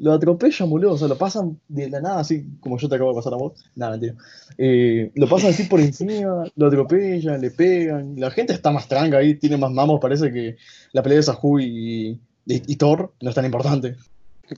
Lo 0.00 0.12
atropellan, 0.12 0.70
boludo, 0.70 0.94
o 0.94 0.98
sea, 0.98 1.08
lo 1.08 1.18
pasan 1.18 1.60
de 1.68 1.90
la 1.90 2.00
nada, 2.00 2.20
así 2.20 2.46
como 2.60 2.78
yo 2.78 2.88
te 2.88 2.94
acabo 2.94 3.10
de 3.10 3.16
pasar 3.16 3.34
a 3.34 3.36
vos. 3.36 3.52
Nada, 3.74 3.92
mentira. 3.92 4.14
Eh, 4.56 5.12
lo 5.14 5.28
pasan 5.28 5.50
así 5.50 5.64
por 5.64 5.78
encima, 5.80 6.44
lo 6.56 6.66
atropellan, 6.66 7.40
le 7.40 7.50
pegan. 7.50 8.14
La 8.18 8.30
gente 8.30 8.54
está 8.54 8.70
más 8.70 8.88
tranca 8.88 9.18
ahí, 9.18 9.34
tiene 9.34 9.58
más 9.58 9.70
mamos, 9.70 10.00
parece 10.00 10.32
que 10.32 10.56
la 10.92 11.02
pelea 11.02 11.18
de 11.18 11.22
Sahu 11.24 11.60
y, 11.60 12.20
y, 12.46 12.76
Thor 12.76 13.12
no 13.20 13.28
es 13.28 13.34
tan 13.34 13.44
importante. 13.44 13.96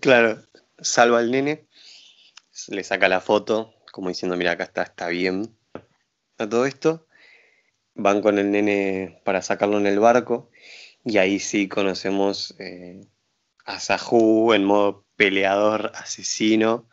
Claro, 0.01 0.41
salva 0.79 1.19
al 1.19 1.31
nene, 1.31 1.67
le 2.69 2.85
saca 2.85 3.09
la 3.09 3.21
foto, 3.21 3.75
como 3.91 4.09
diciendo, 4.09 4.37
mira, 4.37 4.53
acá 4.53 4.65
está, 4.65 4.83
está 4.83 5.09
bien. 5.09 5.55
A 6.39 6.49
todo 6.49 6.67
esto, 6.67 7.07
van 7.95 8.23
con 8.23 8.39
el 8.39 8.51
nene 8.51 9.21
para 9.25 9.43
sacarlo 9.43 9.79
en 9.79 9.87
el 9.87 9.99
barco, 9.99 10.51
y 11.05 11.19
ahí 11.19 11.41
sí 11.41 11.69
conocemos 11.69 12.55
eh, 12.59 13.07
a 13.65 13.81
Sahu 13.81 14.53
en 14.53 14.65
modo 14.65 15.05
peleador 15.25 15.93
asesino, 15.95 16.87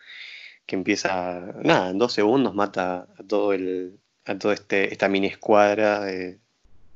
que 0.65 0.75
empieza, 0.75 1.53
nada, 1.63 1.89
en 1.89 1.97
dos 1.97 2.13
segundos 2.13 2.53
mata 2.53 3.07
a 3.17 3.23
todo 3.27 3.53
el, 3.53 3.99
a 4.25 4.37
todo 4.37 4.51
este, 4.51 4.91
esta 4.91 5.07
mini 5.07 5.27
escuadra 5.27 6.01
de, 6.01 6.39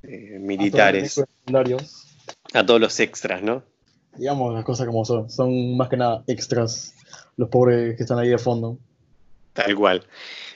de 0.02 0.40
militares, 0.40 1.18
A 1.18 1.26
todos 1.26 1.28
los 1.28 1.38
secundarios, 1.38 2.06
a 2.54 2.66
todos 2.66 2.82
los 2.82 3.00
extras, 3.00 3.42
¿no? 3.42 3.64
digamos 4.18 4.54
las 4.54 4.64
cosas 4.64 4.88
como 4.88 5.06
son. 5.06 5.30
Son 5.30 5.78
más 5.78 5.90
que 5.90 5.98
nada 5.98 6.24
extras, 6.28 6.96
los 7.38 7.50
pobres 7.50 7.96
que 7.96 8.04
están 8.04 8.20
ahí 8.20 8.30
de 8.30 8.38
fondo. 8.38 8.78
Tal 9.54 9.76
cual. 9.76 10.04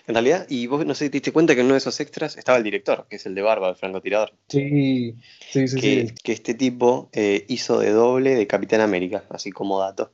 En 0.07 0.15
realidad, 0.15 0.47
y 0.49 0.67
vos 0.67 0.85
no 0.85 0.95
sé 0.95 1.09
te 1.09 1.13
diste 1.13 1.33
cuenta 1.33 1.53
que 1.53 1.61
en 1.61 1.65
uno 1.65 1.73
de 1.73 1.79
esos 1.79 1.99
extras 1.99 2.37
estaba 2.37 2.57
el 2.57 2.63
director, 2.63 3.05
que 3.09 3.17
es 3.17 3.25
el 3.25 3.35
de 3.35 3.41
Barba, 3.41 3.69
el 3.69 3.75
francotirador. 3.75 4.33
Sí, 4.47 5.15
sí, 5.51 5.67
sí, 5.67 5.79
que, 5.79 6.07
sí. 6.07 6.13
que 6.23 6.31
este 6.31 6.53
tipo 6.53 7.09
eh, 7.11 7.45
hizo 7.49 7.79
de 7.79 7.91
doble 7.91 8.35
de 8.35 8.47
Capitán 8.47 8.81
América, 8.81 9.25
así 9.29 9.51
como 9.51 9.79
dato. 9.79 10.11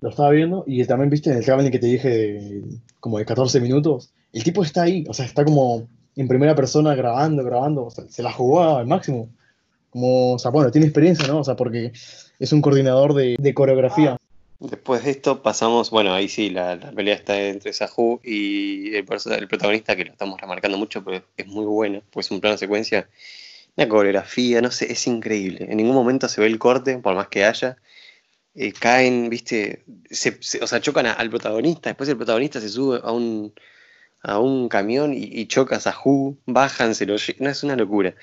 Lo 0.00 0.10
estaba 0.10 0.30
viendo 0.30 0.64
y 0.66 0.84
también 0.84 1.10
viste 1.10 1.30
en 1.30 1.38
el 1.38 1.44
traveling 1.44 1.70
que 1.70 1.78
te 1.78 1.86
dije 1.86 2.62
como 3.00 3.18
de 3.18 3.24
14 3.24 3.60
minutos. 3.60 4.10
El 4.32 4.44
tipo 4.44 4.62
está 4.62 4.82
ahí, 4.82 5.04
o 5.08 5.14
sea, 5.14 5.24
está 5.24 5.44
como 5.44 5.88
en 6.16 6.28
primera 6.28 6.54
persona 6.54 6.94
grabando, 6.94 7.44
grabando, 7.44 7.86
o 7.86 7.90
se 7.90 8.22
la 8.22 8.32
jugó 8.32 8.76
al 8.76 8.86
máximo. 8.86 9.28
Como, 9.90 10.34
o 10.34 10.38
sea, 10.38 10.50
bueno, 10.50 10.70
tiene 10.70 10.86
experiencia, 10.86 11.26
¿no? 11.26 11.38
O 11.38 11.44
sea, 11.44 11.56
porque 11.56 11.92
es 12.38 12.52
un 12.52 12.60
coordinador 12.60 13.14
de, 13.14 13.54
coreografía. 13.54 14.16
Después 14.58 15.04
de 15.04 15.10
esto 15.10 15.42
pasamos, 15.42 15.90
bueno, 15.90 16.12
ahí 16.14 16.28
sí, 16.28 16.50
la, 16.50 16.76
la 16.76 16.92
pelea 16.92 17.14
está 17.14 17.38
entre 17.40 17.72
Sahu 17.72 18.20
y 18.24 18.94
el, 18.94 19.06
el 19.38 19.48
protagonista, 19.48 19.94
que 19.94 20.06
lo 20.06 20.12
estamos 20.12 20.40
remarcando 20.40 20.78
mucho, 20.78 21.04
pero 21.04 21.22
es 21.36 21.46
muy 21.46 21.66
buena, 21.66 22.00
pues 22.10 22.26
es 22.26 22.32
un 22.32 22.40
plano 22.40 22.56
secuencia, 22.56 23.08
una 23.76 23.88
coreografía, 23.88 24.62
no 24.62 24.70
sé, 24.70 24.90
es 24.90 25.06
increíble. 25.06 25.66
En 25.68 25.76
ningún 25.76 25.94
momento 25.94 26.28
se 26.28 26.40
ve 26.40 26.46
el 26.46 26.58
corte, 26.58 26.96
por 26.98 27.14
más 27.14 27.28
que 27.28 27.44
haya. 27.44 27.76
Eh, 28.56 28.72
caen, 28.72 29.28
viste, 29.30 29.84
se- 30.10 30.42
se- 30.42 30.62
o 30.62 30.66
sea, 30.66 30.80
chocan 30.80 31.06
a- 31.06 31.12
al 31.12 31.30
protagonista, 31.30 31.90
después 31.90 32.08
el 32.08 32.16
protagonista 32.16 32.60
se 32.60 32.68
sube 32.70 33.00
a 33.02 33.12
un, 33.12 33.52
a 34.22 34.38
un 34.40 34.68
camión 34.68 35.14
y, 35.14 35.24
y 35.24 35.46
choca 35.46 35.76
a 35.76 35.80
Sahu, 35.80 36.38
bajan, 36.46 36.94
se 36.94 37.06
lo 37.06 37.16
no, 37.40 37.50
es 37.50 37.62
una 37.64 37.76
locura, 37.76 38.14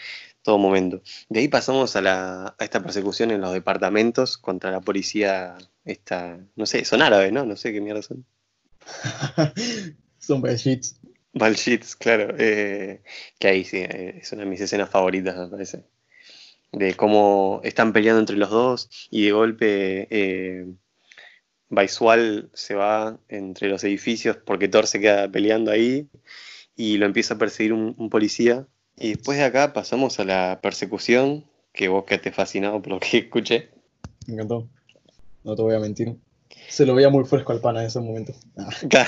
todo 0.44 0.58
momento. 0.58 1.02
De 1.30 1.40
ahí 1.42 1.48
pasamos 1.50 1.96
a, 1.96 2.02
la, 2.02 2.56
a 2.58 2.64
esta 2.64 2.82
persecución 2.84 3.32
en 3.32 3.42
los 3.42 3.54
departamentos 3.54 4.38
contra 4.38 4.72
la 4.72 4.82
policía, 4.82 5.58
esta, 5.86 6.40
no 6.56 6.66
sé, 6.66 6.86
son 6.86 7.02
árabes, 7.02 7.32
¿no? 7.34 7.46
No 7.46 7.56
sé 7.56 7.74
qué 7.74 7.82
mierda 7.82 8.02
son. 8.02 8.26
Son 10.20 10.42
sheets. 10.42 11.00
Malshits, 11.34 11.96
claro. 11.96 12.36
eh, 12.38 13.02
que 13.40 13.48
ahí 13.48 13.64
sí, 13.66 13.78
eh, 13.78 14.20
es 14.22 14.32
una 14.32 14.44
de 14.44 14.50
mis 14.50 14.62
escenas 14.62 14.90
favoritas, 14.90 15.36
me 15.38 15.48
parece. 15.48 15.86
De 16.74 16.96
cómo 16.96 17.62
están 17.64 17.94
peleando 17.94 18.20
entre 18.20 18.36
los 18.36 18.50
dos 18.50 18.90
y 19.10 19.26
de 19.26 19.32
golpe 19.32 20.08
eh, 20.10 20.66
Baisual 21.70 22.50
se 22.54 22.76
va 22.76 23.20
entre 23.30 23.70
los 23.70 23.84
edificios 23.84 24.38
porque 24.38 24.68
Thor 24.68 24.88
se 24.88 25.00
queda 25.00 25.32
peleando 25.32 25.72
ahí 25.72 26.10
y 26.76 26.98
lo 26.98 27.06
empieza 27.06 27.36
a 27.36 27.38
perseguir 27.38 27.74
un, 27.74 27.96
un 27.98 28.10
policía. 28.10 28.68
Y 28.98 29.10
después 29.10 29.38
de 29.38 29.46
acá 29.46 29.74
pasamos 29.74 30.20
a 30.20 30.26
la 30.26 30.60
persecución, 30.62 31.46
que 31.74 31.88
vos 31.88 32.06
quedaste 32.06 32.32
fascinado 32.32 32.82
por 32.82 32.94
lo 32.94 33.00
que 33.00 33.18
escuché. 33.20 33.70
Me 34.28 34.34
encantó. 34.34 34.68
No 35.44 35.56
te 35.56 35.62
voy 35.62 35.76
a 35.76 35.80
mentir. 35.80 36.16
Se 36.70 36.86
lo 36.86 36.96
veía 36.96 37.10
muy 37.10 37.26
fresco 37.26 37.52
al 37.52 37.60
pana 37.60 37.82
en 37.82 37.88
ese 37.88 38.00
momento. 38.00 38.34
Ah. 38.96 39.08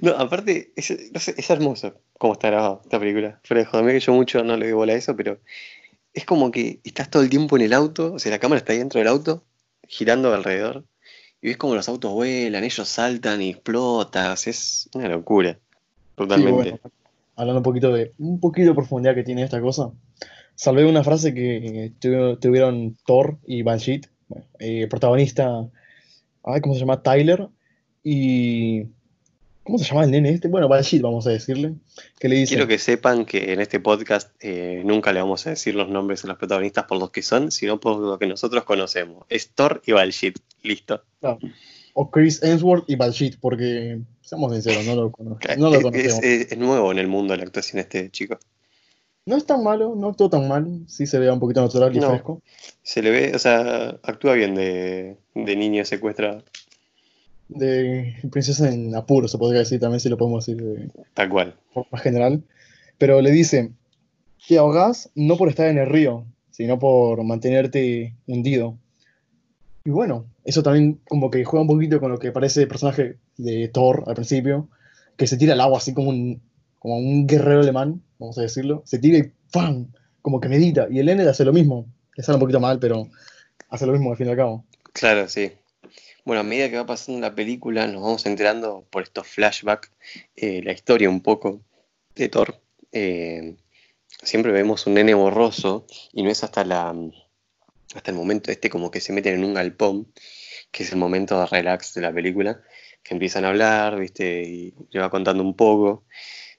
No, 0.00 0.12
aparte, 0.12 0.72
es, 0.74 1.12
no 1.12 1.20
sé, 1.20 1.34
es 1.36 1.50
hermoso 1.50 2.00
cómo 2.16 2.32
está 2.32 2.48
grabado 2.48 2.80
esta 2.82 2.98
película. 2.98 3.40
Fuera 3.44 3.62
de 3.62 3.66
joder, 3.66 3.92
que 3.92 4.00
yo 4.00 4.14
mucho 4.14 4.42
no 4.42 4.56
le 4.56 4.64
doy 4.64 4.72
bola 4.72 4.94
a 4.94 4.96
eso, 4.96 5.14
pero 5.14 5.38
es 6.12 6.24
como 6.24 6.50
que 6.50 6.80
estás 6.84 7.10
todo 7.10 7.22
el 7.22 7.30
tiempo 7.30 7.56
en 7.56 7.62
el 7.62 7.72
auto, 7.72 8.14
o 8.14 8.18
sea, 8.18 8.32
la 8.32 8.38
cámara 8.38 8.58
está 8.58 8.72
ahí 8.72 8.78
dentro 8.78 8.98
del 8.98 9.08
auto, 9.08 9.44
girando 9.86 10.32
alrededor, 10.32 10.84
y 11.42 11.48
ves 11.48 11.56
como 11.56 11.74
los 11.74 11.88
autos 11.88 12.12
vuelan, 12.12 12.64
ellos 12.64 12.88
saltan 12.88 13.40
y 13.42 13.54
sea, 14.36 14.50
es 14.50 14.88
una 14.94 15.08
locura. 15.08 15.58
Totalmente. 16.14 16.78
Hablando 17.36 17.60
un 17.60 17.64
poquito 17.64 17.92
de 17.92 18.12
un 18.18 18.38
poquito 18.40 18.68
de 18.68 18.74
profundidad 18.74 19.14
que 19.14 19.22
tiene 19.22 19.42
esta 19.42 19.60
cosa, 19.60 19.90
salvé 20.54 20.84
una 20.84 21.02
frase 21.02 21.32
que 21.32 21.92
tuvi- 21.98 22.38
tuvieron 22.38 22.98
Thor 23.06 23.38
y 23.46 23.62
Banshee, 23.62 24.02
eh, 24.58 24.86
protagonista, 24.88 25.66
ay, 26.44 26.60
¿cómo 26.60 26.74
se 26.74 26.80
llama? 26.80 27.02
Tyler 27.02 27.48
y 28.04 28.84
¿cómo 29.70 29.78
se 29.78 29.84
llama 29.86 30.04
el 30.04 30.10
nene 30.10 30.30
este? 30.30 30.48
Bueno, 30.48 30.68
Banshee, 30.68 30.98
vamos 30.98 31.26
a 31.26 31.30
decirle, 31.30 31.74
que 32.18 32.28
le 32.28 32.36
dice, 32.36 32.54
Quiero 32.54 32.66
que 32.68 32.78
sepan 32.78 33.24
que 33.24 33.52
en 33.52 33.60
este 33.60 33.78
podcast 33.80 34.30
eh, 34.40 34.82
nunca 34.84 35.12
le 35.12 35.20
vamos 35.20 35.46
a 35.46 35.50
decir 35.50 35.74
los 35.74 35.88
nombres 35.88 36.24
a 36.24 36.28
los 36.28 36.36
protagonistas 36.38 36.84
por 36.84 36.98
los 36.98 37.10
que 37.10 37.22
son, 37.22 37.50
sino 37.50 37.78
por 37.80 37.98
lo 37.98 38.18
que 38.18 38.26
nosotros 38.26 38.64
conocemos. 38.64 39.24
Es 39.28 39.50
Thor 39.50 39.80
y 39.86 39.92
Balshit. 39.92 40.38
Listo. 40.62 41.02
o 41.94 42.10
Chris 42.10 42.42
Hemsworth 42.42 42.84
y 42.88 42.96
Banshee, 42.96 43.36
porque 43.40 43.98
seamos 44.20 44.52
sinceros, 44.52 44.84
no 44.86 44.94
lo, 44.94 45.10
cono- 45.12 45.38
no 45.58 45.70
lo 45.70 45.76
Es- 45.76 45.82
conocemos. 45.82 46.18
es- 46.18 46.22
es- 46.24 46.52
es 46.52 46.58
nuevo 46.58 46.92
en 46.92 46.98
el 46.98 47.08
mundo 47.08 47.32
de 47.32 47.38
la 47.38 47.44
actuación 47.44 47.78
este 47.80 48.10
chico. 48.10 48.38
No 49.26 49.36
es 49.36 49.44
tan 49.44 49.62
malo, 49.62 49.94
no 49.96 50.08
actuó 50.08 50.30
tan 50.30 50.48
mal, 50.48 50.80
sí 50.86 51.06
se 51.06 51.18
ve 51.18 51.30
un 51.30 51.38
poquito 51.40 51.60
natural 51.60 51.94
y 51.94 52.00
No. 52.00 52.08
fresco. 52.10 52.42
Se 52.82 53.02
le 53.02 53.10
ve, 53.10 53.32
o 53.34 53.38
sea, 53.38 53.98
actúa 54.02 54.34
bien 54.34 54.54
de, 54.54 55.16
de 55.34 55.56
niño 55.56 55.84
secuestrado, 55.84 56.42
De 57.52 58.16
princesa 58.30 58.68
en 58.68 58.94
apuro, 58.94 59.26
se 59.26 59.38
podría 59.38 59.60
decir 59.60 59.80
también, 59.80 60.00
si 60.00 60.08
lo 60.08 60.16
podemos 60.16 60.46
decir 60.46 60.62
de, 60.62 60.88
tal 61.14 61.28
cual. 61.28 61.56
forma 61.72 61.98
general, 61.98 62.42
pero 62.96 63.20
le 63.20 63.30
dice, 63.30 63.72
te 64.46 64.58
ahogás 64.58 65.10
no 65.14 65.36
por 65.36 65.48
estar 65.48 65.66
en 65.68 65.78
el 65.78 65.88
río, 65.88 66.24
sino 66.50 66.78
por 66.78 67.22
mantenerte 67.24 68.14
hundido. 68.26 68.78
Y 69.84 69.90
bueno, 69.90 70.26
eso 70.44 70.62
también 70.62 71.00
como 71.08 71.30
que 71.30 71.44
juega 71.44 71.62
un 71.62 71.68
poquito 71.68 72.00
con 72.00 72.12
lo 72.12 72.18
que 72.18 72.32
parece 72.32 72.62
el 72.62 72.68
personaje 72.68 73.16
de 73.36 73.68
Thor 73.68 74.04
al 74.06 74.14
principio, 74.14 74.68
que 75.16 75.26
se 75.26 75.36
tira 75.36 75.54
al 75.54 75.60
agua 75.60 75.78
así 75.78 75.94
como 75.94 76.10
un, 76.10 76.40
como 76.78 76.98
un 76.98 77.26
guerrero 77.26 77.60
alemán, 77.60 78.02
vamos 78.18 78.38
a 78.38 78.42
decirlo. 78.42 78.82
Se 78.84 78.98
tira 78.98 79.18
y 79.18 79.32
¡pam! 79.52 79.88
Como 80.22 80.40
que 80.40 80.48
medita. 80.48 80.86
Y 80.90 80.98
el 80.98 81.08
N 81.08 81.22
hace 81.28 81.44
lo 81.44 81.52
mismo. 81.52 81.86
Le 82.16 82.22
sale 82.22 82.36
un 82.36 82.40
poquito 82.40 82.60
mal, 82.60 82.78
pero 82.78 83.08
hace 83.68 83.86
lo 83.86 83.92
mismo 83.92 84.10
al 84.10 84.16
fin 84.16 84.26
y 84.26 84.30
al 84.30 84.36
cabo. 84.36 84.64
Claro, 84.92 85.28
sí. 85.28 85.52
Bueno, 86.24 86.40
a 86.40 86.44
medida 86.44 86.68
que 86.68 86.76
va 86.76 86.86
pasando 86.86 87.20
la 87.20 87.34
película, 87.34 87.86
nos 87.86 88.02
vamos 88.02 88.26
enterando 88.26 88.86
por 88.90 89.02
estos 89.02 89.26
flashbacks 89.26 89.90
eh, 90.36 90.62
la 90.62 90.72
historia 90.72 91.08
un 91.08 91.22
poco 91.22 91.62
de 92.14 92.28
Thor. 92.28 92.60
Eh, 92.92 93.56
siempre 94.22 94.52
vemos 94.52 94.86
un 94.86 94.94
nene 94.94 95.14
borroso 95.14 95.86
y 96.12 96.22
no 96.22 96.30
es 96.30 96.44
hasta 96.44 96.64
la 96.64 96.94
hasta 97.94 98.10
el 98.10 98.16
momento 98.16 98.50
este 98.52 98.70
como 98.70 98.90
que 98.90 99.00
se 99.00 99.12
meten 99.12 99.34
en 99.34 99.44
un 99.44 99.54
galpón, 99.54 100.12
que 100.70 100.84
es 100.84 100.92
el 100.92 100.98
momento 100.98 101.40
de 101.40 101.46
relax 101.46 101.94
de 101.94 102.02
la 102.02 102.12
película, 102.12 102.62
que 103.02 103.14
empiezan 103.14 103.44
a 103.44 103.48
hablar, 103.48 103.98
¿viste? 103.98 104.42
Y 104.42 104.74
le 104.90 105.00
va 105.00 105.10
contando 105.10 105.42
un 105.42 105.56
poco. 105.56 106.04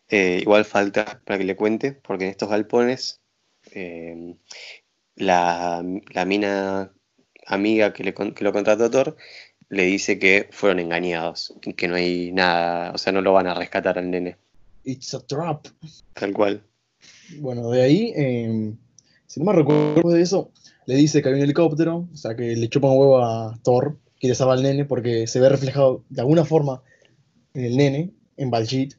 Eh, 0.09 0.39
igual 0.41 0.65
falta 0.65 1.21
para 1.25 1.37
que 1.37 1.45
le 1.45 1.55
cuente, 1.55 1.93
porque 1.93 2.25
en 2.25 2.31
estos 2.31 2.49
galpones 2.49 3.21
eh, 3.71 4.35
la, 5.15 5.83
mina 6.25 6.91
amiga 7.45 7.93
que, 7.93 8.03
le, 8.03 8.13
que 8.13 8.43
lo 8.43 8.53
contrató 8.53 8.85
a 8.85 8.91
Thor 8.91 9.17
le 9.71 9.85
dice 9.85 10.19
que 10.19 10.49
fueron 10.51 10.79
engañados, 10.79 11.53
que 11.61 11.87
no 11.87 11.95
hay 11.95 12.31
nada, 12.33 12.91
o 12.91 12.97
sea, 12.97 13.13
no 13.13 13.21
lo 13.21 13.31
van 13.31 13.47
a 13.47 13.53
rescatar 13.53 13.97
al 13.97 14.11
nene. 14.11 14.35
It's 14.83 15.13
a 15.13 15.21
trap. 15.25 15.67
Tal 16.13 16.33
cual. 16.33 16.61
Bueno, 17.39 17.69
de 17.69 17.81
ahí, 17.81 18.13
eh, 18.15 18.73
si 19.25 19.39
no 19.39 19.45
me 19.45 19.53
recuerdo 19.53 20.09
de 20.09 20.21
eso, 20.21 20.51
le 20.85 20.95
dice 20.95 21.21
que 21.21 21.29
hay 21.29 21.35
un 21.35 21.41
helicóptero, 21.41 22.09
o 22.11 22.17
sea, 22.17 22.35
que 22.35 22.53
le 22.53 22.67
chupa 22.67 22.89
un 22.89 22.99
huevo 22.99 23.23
a 23.23 23.57
Thor, 23.63 23.97
quiere 24.19 24.35
salvar 24.35 24.57
al 24.57 24.63
nene 24.63 24.83
porque 24.83 25.25
se 25.25 25.39
ve 25.39 25.47
reflejado 25.47 26.03
de 26.09 26.19
alguna 26.19 26.43
forma 26.43 26.83
en 27.53 27.63
el 27.63 27.77
nene, 27.77 28.11
en 28.35 28.51
Baljeet. 28.51 28.97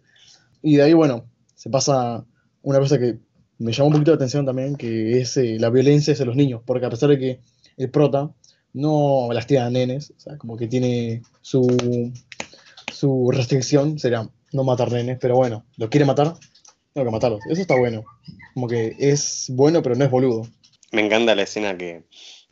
Y 0.63 0.77
de 0.77 0.85
ahí, 0.85 0.95
bueno, 0.95 1.27
se 1.55 1.69
pasa 1.69 2.25
una 2.63 2.79
cosa 2.79 2.99
que 2.99 3.19
me 3.59 3.73
llamó 3.73 3.89
un 3.89 3.93
poquito 3.93 4.13
la 4.13 4.17
atención 4.17 4.47
también, 4.47 4.77
que 4.77 5.21
es 5.21 5.37
eh, 5.37 5.59
la 5.61 5.69
violencia 5.69 6.15
hacia 6.15 6.25
los 6.25 6.35
niños, 6.35 6.63
porque 6.65 6.87
a 6.87 6.91
pesar 6.91 7.11
de 7.11 7.19
que 7.19 7.41
el 7.77 7.91
prota 7.91 8.33
no 8.73 9.29
lastima 9.33 9.67
a 9.67 9.71
nenes, 9.71 10.13
o 10.17 10.21
sea, 10.21 10.39
como 10.39 10.57
que 10.57 10.69
tiene 10.69 11.23
su, 11.41 11.67
su 12.93 13.31
restricción, 13.31 13.99
sería 13.99 14.29
no 14.53 14.65
matar 14.65 14.91
nenes, 14.93 15.19
pero 15.21 15.37
bueno, 15.37 15.65
lo 15.77 15.91
quiere 15.91 16.05
matar, 16.05 16.35
tengo 16.93 17.07
que 17.07 17.13
matarlos. 17.13 17.41
Eso 17.49 17.61
está 17.61 17.77
bueno. 17.77 18.05
Como 18.55 18.69
que 18.69 18.95
es 18.99 19.47
bueno, 19.51 19.83
pero 19.83 19.95
no 19.95 20.05
es 20.05 20.11
boludo. 20.11 20.47
Me 20.91 21.05
encanta 21.05 21.35
la 21.35 21.43
escena 21.43 21.77
que, 21.77 22.05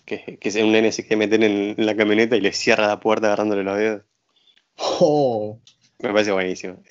que, 0.04 0.38
que 0.38 0.62
un 0.62 0.72
nene 0.72 0.92
se 0.92 1.02
quiere 1.02 1.16
meter 1.16 1.42
en, 1.44 1.74
la 1.76 1.94
camioneta 1.94 2.36
y 2.36 2.40
le 2.40 2.52
cierra 2.52 2.86
la 2.86 3.00
puerta 3.00 3.26
agarrándole 3.26 3.64
los 3.64 3.76
dedos. 3.76 4.02
Oh. 4.76 5.58
Me 5.98 6.10
parece 6.10 6.32
buenísimo. 6.32 6.82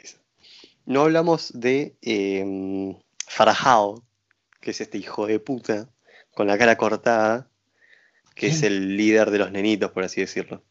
No 0.85 1.01
hablamos 1.01 1.51
de 1.55 1.95
eh, 2.03 2.95
Farahao, 3.25 4.03
que 4.61 4.71
es 4.71 4.81
este 4.81 4.99
hijo 4.99 5.25
de 5.25 5.39
puta, 5.39 5.89
con 6.35 6.45
la 6.45 6.57
cara 6.59 6.77
cortada, 6.77 7.48
que 8.39 8.47
es 8.47 8.63
el 8.63 8.95
líder 8.95 9.31
de 9.31 9.37
los 9.37 9.51
nenitos, 9.51 9.91
por 9.91 10.05
así 10.05 10.21
decirlo. 10.21 10.63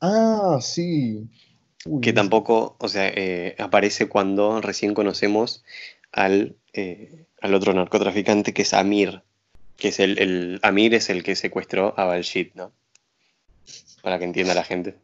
Ah, 0.00 0.58
sí. 0.60 1.28
que 2.00 2.12
tampoco, 2.12 2.76
o 2.78 2.88
sea, 2.88 3.08
eh, 3.08 3.56
aparece 3.58 4.08
cuando 4.08 4.60
recién 4.60 4.94
conocemos 4.94 5.64
al, 6.12 6.54
eh, 6.72 7.26
al 7.40 7.54
otro 7.54 7.74
narcotraficante 7.74 8.54
que 8.54 8.62
es 8.62 8.72
Amir, 8.72 9.22
que 9.76 9.88
es 9.88 9.98
el, 9.98 10.20
el, 10.20 10.60
Amir 10.62 10.94
es 10.94 11.10
el 11.10 11.24
que 11.24 11.34
secuestró 11.34 11.92
a 11.98 12.04
Balshit, 12.04 12.54
¿no? 12.54 12.70
Para 14.00 14.20
que 14.20 14.24
entienda 14.24 14.54
la 14.54 14.62
gente. 14.62 14.94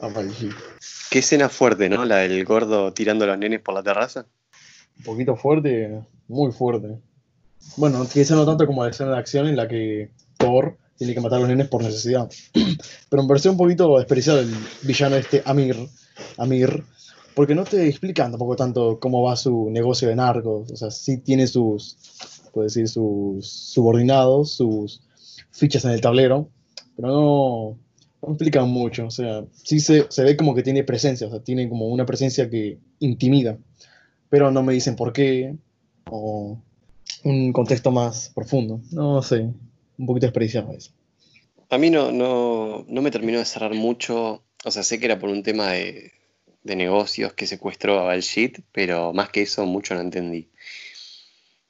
A 0.00 0.08
Balshit. 0.08 0.52
Qué 1.10 1.20
escena 1.20 1.48
fuerte, 1.48 1.88
¿no? 1.88 2.04
La 2.04 2.18
del 2.18 2.44
gordo 2.44 2.92
tirando 2.92 3.24
a 3.24 3.28
los 3.28 3.38
nenes 3.38 3.60
por 3.60 3.74
la 3.74 3.82
terraza. 3.82 4.26
Un 4.98 5.04
poquito 5.04 5.34
fuerte, 5.34 6.02
muy 6.28 6.52
fuerte. 6.52 6.98
Bueno, 7.78 8.06
quizá 8.06 8.34
no 8.34 8.44
tanto 8.44 8.66
como 8.66 8.84
la 8.84 8.90
escena 8.90 9.12
de 9.12 9.18
acción 9.18 9.48
en 9.48 9.56
la 9.56 9.66
que 9.66 10.10
Thor 10.36 10.76
tiene 11.00 11.14
que 11.14 11.20
matar 11.22 11.38
a 11.38 11.40
los 11.40 11.48
nenes 11.48 11.66
por 11.68 11.82
necesidad. 11.82 12.30
Pero 13.08 13.22
me 13.22 13.28
pareció 13.28 13.50
un 13.50 13.56
poquito 13.56 13.96
desperdiciado 13.96 14.40
el 14.40 14.54
villano 14.82 15.16
este 15.16 15.40
Amir, 15.46 15.74
Amir, 16.36 16.84
porque 17.34 17.54
no 17.54 17.64
te 17.64 17.88
explican 17.88 18.30
tampoco 18.30 18.54
tanto 18.54 19.00
cómo 19.00 19.22
va 19.22 19.34
su 19.34 19.70
negocio 19.70 20.08
de 20.08 20.16
narcos. 20.16 20.70
O 20.70 20.76
sea, 20.76 20.90
sí 20.90 21.16
tiene 21.16 21.46
sus, 21.46 21.96
puede 22.52 22.66
decir, 22.66 22.86
sus 22.86 23.48
subordinados, 23.48 24.52
sus 24.52 25.00
fichas 25.50 25.86
en 25.86 25.92
el 25.92 26.02
tablero, 26.02 26.50
pero 26.96 27.08
no, 27.08 27.78
no 28.20 28.34
explican 28.34 28.68
mucho. 28.68 29.06
O 29.06 29.10
sea, 29.10 29.42
sí 29.54 29.80
se, 29.80 30.04
se, 30.10 30.22
ve 30.22 30.36
como 30.36 30.54
que 30.54 30.62
tiene 30.62 30.84
presencia, 30.84 31.28
o 31.28 31.30
sea, 31.30 31.40
tiene 31.40 31.66
como 31.70 31.86
una 31.86 32.04
presencia 32.04 32.50
que 32.50 32.78
intimida, 32.98 33.56
pero 34.28 34.50
no 34.50 34.62
me 34.62 34.74
dicen 34.74 34.96
por 34.96 35.14
qué 35.14 35.56
o 36.10 36.58
un 37.24 37.52
contexto 37.54 37.90
más 37.90 38.32
profundo. 38.34 38.82
No 38.90 39.22
sé, 39.22 39.48
un 40.00 40.06
poquito 40.06 40.26
desperdiciado 40.26 40.72
eso. 40.72 40.92
A 41.68 41.78
mí 41.78 41.90
no, 41.90 42.10
no, 42.10 42.84
no 42.88 43.02
me 43.02 43.10
terminó 43.10 43.38
de 43.38 43.44
cerrar 43.44 43.74
mucho, 43.74 44.42
o 44.64 44.70
sea, 44.70 44.82
sé 44.82 44.98
que 44.98 45.06
era 45.06 45.18
por 45.18 45.30
un 45.30 45.42
tema 45.42 45.68
de, 45.68 46.12
de 46.64 46.76
negocios 46.76 47.32
que 47.34 47.46
secuestró 47.46 48.00
a 48.00 48.04
Balshit, 48.04 48.60
pero 48.72 49.12
más 49.12 49.30
que 49.30 49.42
eso 49.42 49.64
mucho 49.66 49.94
no 49.94 50.00
entendí. 50.00 50.48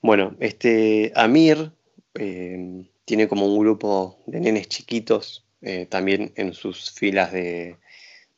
Bueno, 0.01 0.37
este 0.41 1.13
Amir 1.15 1.73
eh, 2.15 2.87
tiene 3.05 3.29
como 3.29 3.47
un 3.47 3.59
grupo 3.59 4.19
de 4.27 4.41
nenes 4.41 4.69
chiquitos 4.69 5.45
eh, 5.63 5.87
también 5.87 6.33
en 6.37 6.55
sus 6.55 6.91
filas 6.93 7.33
de, 7.33 7.77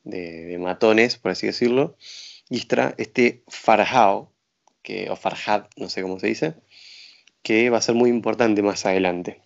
de, 0.02 0.58
matones, 0.58 1.16
por 1.18 1.30
así 1.30 1.46
decirlo. 1.46 1.96
Y 2.50 2.58
está 2.58 2.94
este 2.98 3.42
Farhao, 3.48 4.32
que, 4.82 5.08
o 5.10 5.16
Farhad, 5.16 5.66
no 5.76 5.88
sé 5.88 6.02
cómo 6.02 6.18
se 6.18 6.26
dice, 6.26 6.54
que 7.42 7.70
va 7.70 7.78
a 7.78 7.82
ser 7.82 7.94
muy 7.94 8.10
importante 8.10 8.62
más 8.62 8.84
adelante. 8.84 9.40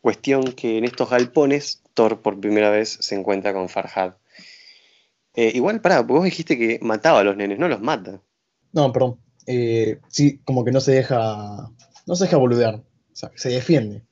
Cuestión 0.00 0.52
que 0.52 0.78
en 0.78 0.84
estos 0.84 1.10
galpones, 1.10 1.82
Thor 1.94 2.20
por 2.20 2.40
primera 2.40 2.70
vez 2.70 2.98
se 3.00 3.14
encuentra 3.14 3.52
con 3.52 3.68
Farhad. 3.68 4.14
Eh, 5.34 5.52
igual, 5.54 5.80
pará, 5.80 6.00
vos 6.00 6.24
dijiste 6.24 6.58
que 6.58 6.78
mataba 6.82 7.20
a 7.20 7.24
los 7.24 7.36
nenes, 7.36 7.58
no 7.58 7.68
los 7.68 7.80
mata. 7.80 8.20
No, 8.72 8.92
perdón. 8.92 9.18
Eh, 9.46 10.00
sí, 10.08 10.38
como 10.44 10.64
que 10.64 10.72
no 10.72 10.80
se 10.80 10.92
deja, 10.92 11.70
no 12.06 12.14
se 12.14 12.24
deja 12.24 12.36
boludear, 12.36 12.76
o 12.76 12.84
sea, 13.16 13.30
se 13.34 13.50
defiende. 13.50 14.02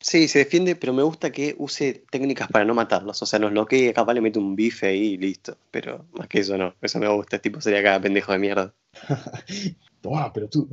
Sí, 0.00 0.28
se 0.28 0.38
defiende, 0.40 0.76
pero 0.76 0.92
me 0.92 1.02
gusta 1.02 1.32
que 1.32 1.56
use 1.58 2.04
técnicas 2.10 2.48
para 2.48 2.64
no 2.64 2.74
matarlos. 2.74 3.20
O 3.20 3.26
sea, 3.26 3.38
nos 3.40 3.50
bloquea, 3.50 3.92
capaz 3.92 4.14
le 4.14 4.20
mete 4.20 4.38
un 4.38 4.54
bife 4.54 4.86
ahí 4.86 5.14
y 5.14 5.16
listo. 5.16 5.56
Pero 5.72 6.06
más 6.12 6.28
que 6.28 6.40
eso 6.40 6.56
no, 6.56 6.74
eso 6.80 6.98
me 7.00 7.08
gusta. 7.08 7.36
Este 7.36 7.50
tipo 7.50 7.60
sería 7.60 7.82
cada 7.82 8.00
pendejo 8.00 8.32
de 8.32 8.38
mierda. 8.38 8.74
ah, 10.14 10.30
pero 10.32 10.48
tú. 10.48 10.68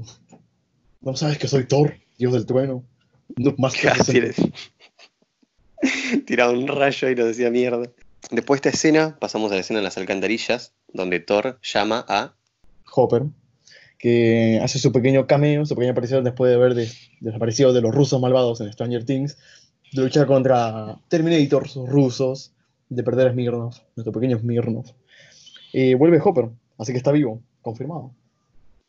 ¿No 1.02 1.16
sabes 1.16 1.40
que 1.40 1.48
soy 1.48 1.66
Thor, 1.66 1.96
dios 2.18 2.34
del 2.34 2.46
trueno? 2.46 2.84
No, 3.38 3.54
más 3.58 3.76
que 3.76 3.90
Tiraba 6.26 6.52
un 6.52 6.68
rayo 6.68 7.10
y 7.10 7.16
nos 7.16 7.28
decía 7.28 7.50
mierda. 7.50 7.90
Después 8.32 8.62
de 8.62 8.70
esta 8.70 8.78
escena, 8.78 9.18
pasamos 9.20 9.52
a 9.52 9.56
la 9.56 9.62
escena 9.62 9.80
en 9.80 9.84
las 9.84 9.98
alcantarillas, 9.98 10.74
donde 10.94 11.20
Thor 11.20 11.60
llama 11.62 12.06
a 12.08 12.36
Hopper 12.94 13.24
que 13.98 14.60
hace 14.62 14.80
su 14.80 14.92
pequeño 14.92 15.26
cameo, 15.26 15.66
su 15.66 15.76
pequeña 15.76 15.94
aparición 15.94 16.24
después 16.24 16.50
de 16.50 16.56
haber 16.56 16.76
desaparecido 17.22 17.74
de 17.74 17.82
los 17.82 17.94
rusos 17.94 18.22
malvados 18.22 18.62
en 18.62 18.72
Stranger 18.72 19.04
Things, 19.04 19.38
de 19.94 20.04
luchar 20.04 20.28
contra 20.28 21.00
Terminators 21.08 21.76
rusos, 21.76 22.54
de 22.90 23.04
perder 23.04 23.30
a 23.30 23.32
Smirnov, 23.32 23.74
nuestro 23.96 24.12
pequeño 24.12 24.38
Smirnov. 24.38 24.86
Eh, 25.74 25.96
vuelve 25.96 26.22
Hopper, 26.24 26.50
así 26.78 26.92
que 26.92 26.98
está 26.98 27.12
vivo, 27.12 27.42
confirmado. 27.62 28.14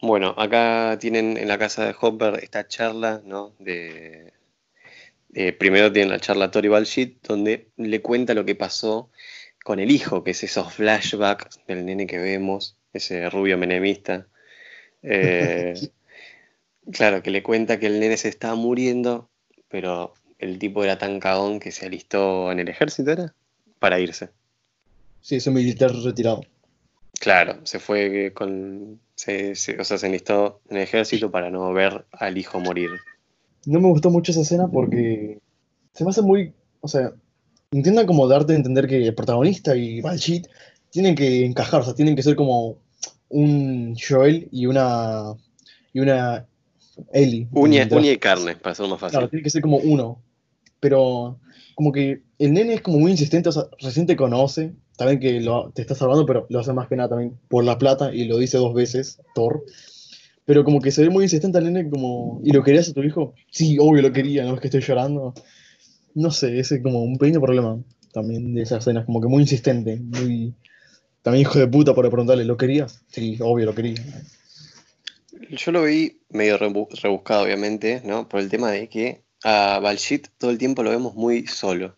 Bueno, 0.00 0.35
acá 0.37 0.98
tienen 1.00 1.37
en 1.37 1.48
la 1.48 1.59
casa 1.59 1.87
de 1.87 1.94
Hopper 1.98 2.40
esta 2.42 2.68
charla, 2.68 3.22
¿no? 3.24 3.54
De, 3.59 4.32
primero 5.59 5.92
tienen 5.92 6.11
la 6.11 6.20
charla 6.20 6.50
Tori 6.50 6.68
Balshit, 6.68 7.26
donde 7.26 7.68
le 7.76 8.02
cuenta 8.02 8.35
lo 8.35 8.44
que 8.44 8.54
pasó 8.54 9.11
con 9.64 9.80
el 9.80 9.90
hijo, 9.90 10.22
que 10.22 10.32
es 10.32 10.44
esos 10.44 10.74
flashbacks 10.74 11.61
del 11.66 11.85
nene 11.85 12.06
que 12.06 12.18
vemos, 12.18 12.76
ese 12.92 13.28
rubio 13.30 13.59
menemista, 13.59 14.26
eh, 15.02 15.74
claro, 16.92 17.22
que 17.22 17.30
le 17.30 17.42
cuenta 17.42 17.78
que 17.78 17.87
el 17.87 17.98
nene 17.98 18.16
se 18.16 18.28
estaba 18.28 18.54
muriendo, 18.54 19.28
pero 19.68 20.14
el 20.38 20.59
tipo 20.59 20.85
era 20.85 20.98
tan 20.98 21.20
cagón 21.20 21.59
que 21.59 21.72
se 21.72 21.87
alistó 21.87 22.52
en 22.52 22.61
el 22.61 22.68
ejército, 22.68 23.11
¿era? 23.11 23.35
Para 23.78 23.98
irse. 23.98 24.28
Sí, 25.20 25.37
es 25.37 25.46
un 25.46 25.54
militar 25.54 25.92
retirado. 25.92 26.42
Claro, 27.26 27.58
se 27.64 27.80
fue 27.80 28.32
con. 28.32 29.00
Se, 29.16 29.50
o 29.80 29.82
sea, 29.82 29.98
se 29.98 30.06
enlistó 30.06 30.60
en 30.68 30.76
el 30.76 30.84
ejército 30.84 31.28
para 31.28 31.50
no 31.50 31.72
ver 31.72 32.06
al 32.12 32.38
hijo 32.38 32.60
morir. 32.60 32.90
No 33.64 33.80
me 33.80 33.88
gustó 33.88 34.10
mucho 34.10 34.30
esa 34.30 34.42
escena 34.42 34.68
porque 34.68 35.40
se 35.92 36.04
me 36.04 36.10
hace 36.10 36.22
muy. 36.22 36.52
O 36.80 36.86
sea, 36.86 37.14
intentan 37.72 38.06
como 38.06 38.28
darte 38.28 38.52
a 38.52 38.56
entender 38.56 38.86
que 38.86 39.08
el 39.08 39.14
protagonista 39.16 39.74
y 39.74 40.00
Balchit 40.00 40.46
tienen 40.90 41.16
que 41.16 41.44
encajar, 41.44 41.80
o 41.80 41.84
sea, 41.84 41.96
tienen 41.96 42.14
que 42.14 42.22
ser 42.22 42.36
como 42.36 42.78
un 43.28 43.96
Joel 43.96 44.48
y 44.52 44.66
una 44.66 45.34
y 45.92 45.98
una 45.98 46.46
Ellie. 47.12 47.48
Uña, 47.50 47.88
y 47.90 48.18
carne, 48.18 48.54
para 48.54 48.76
ser 48.76 48.86
más 48.86 49.00
fácil. 49.00 49.18
Claro, 49.18 49.30
tiene 49.30 49.42
que 49.42 49.50
ser 49.50 49.62
como 49.62 49.78
uno. 49.78 50.22
pero 50.78 51.40
como 51.74 51.90
que 51.90 52.22
el 52.38 52.52
nene 52.52 52.74
es 52.74 52.82
como 52.82 53.00
muy 53.00 53.10
insistente, 53.10 53.48
o 53.48 53.52
sea, 53.52 53.64
recién 53.80 54.06
te 54.06 54.14
conoce, 54.14 54.74
también 54.96 55.20
que 55.20 55.40
lo, 55.40 55.70
te 55.72 55.82
está 55.82 55.94
salvando, 55.94 56.26
pero 56.26 56.46
lo 56.48 56.61
hace 56.61 56.72
más 56.72 56.88
que 56.88 56.96
nada 56.96 57.11
también 57.11 57.38
por 57.48 57.64
la 57.64 57.78
plata, 57.78 58.14
y 58.14 58.24
lo 58.24 58.38
dice 58.38 58.59
dos 58.59 58.74
veces, 58.74 59.20
Thor. 59.35 59.64
Pero 60.44 60.64
como 60.64 60.80
que 60.80 60.92
se 60.92 61.02
ve 61.02 61.11
muy 61.11 61.24
insistente 61.24 61.59
al 61.59 61.64
nene, 61.64 61.90
como, 61.90 62.40
¿y 62.44 62.52
lo 62.52 62.62
querías 62.62 62.88
a 62.88 62.92
tu 62.92 63.02
hijo? 63.02 63.35
Sí, 63.50 63.78
obvio 63.80 64.02
lo 64.02 64.12
quería, 64.12 64.44
no 64.44 64.54
es 64.54 64.61
que 64.61 64.68
estoy 64.68 64.80
llorando. 64.80 65.35
No 66.14 66.30
sé, 66.30 66.59
ese 66.59 66.76
es 66.76 66.82
como 66.82 67.02
un 67.02 67.18
pequeño 67.18 67.40
problema 67.40 67.78
también 68.12 68.54
de 68.54 68.62
esas 68.62 68.78
escenas, 68.78 69.04
como 69.04 69.20
que 69.20 69.28
muy 69.28 69.42
insistente, 69.42 69.96
muy... 69.96 70.54
También 71.20 71.42
hijo 71.42 71.59
de 71.59 71.66
puta 71.66 71.94
por 71.94 72.09
preguntarle, 72.09 72.44
¿lo 72.44 72.56
querías? 72.56 73.02
Sí, 73.09 73.37
obvio 73.40 73.66
lo 73.66 73.74
quería. 73.74 73.96
Yo 75.50 75.72
lo 75.72 75.82
vi 75.82 76.20
medio 76.30 76.56
rebuscado, 76.56 77.42
obviamente, 77.42 78.00
¿no? 78.04 78.28
Por 78.28 78.40
el 78.40 78.48
tema 78.48 78.70
de 78.70 78.88
que 78.88 79.22
a 79.42 79.80
Balshit 79.80 80.28
todo 80.38 80.50
el 80.50 80.59
tiempo 80.59 80.82
lo 80.82 80.90
vemos 80.90 81.14
muy 81.14 81.46
solo. 81.46 81.96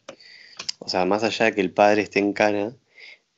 O 0.79 0.89
sea, 0.89 1.05
más 1.05 1.23
allá 1.23 1.47
de 1.47 1.53
que 1.53 1.61
el 1.61 1.73
padre 1.73 2.03
esté 2.03 2.19
en 2.19 2.33
cana, 2.33 2.75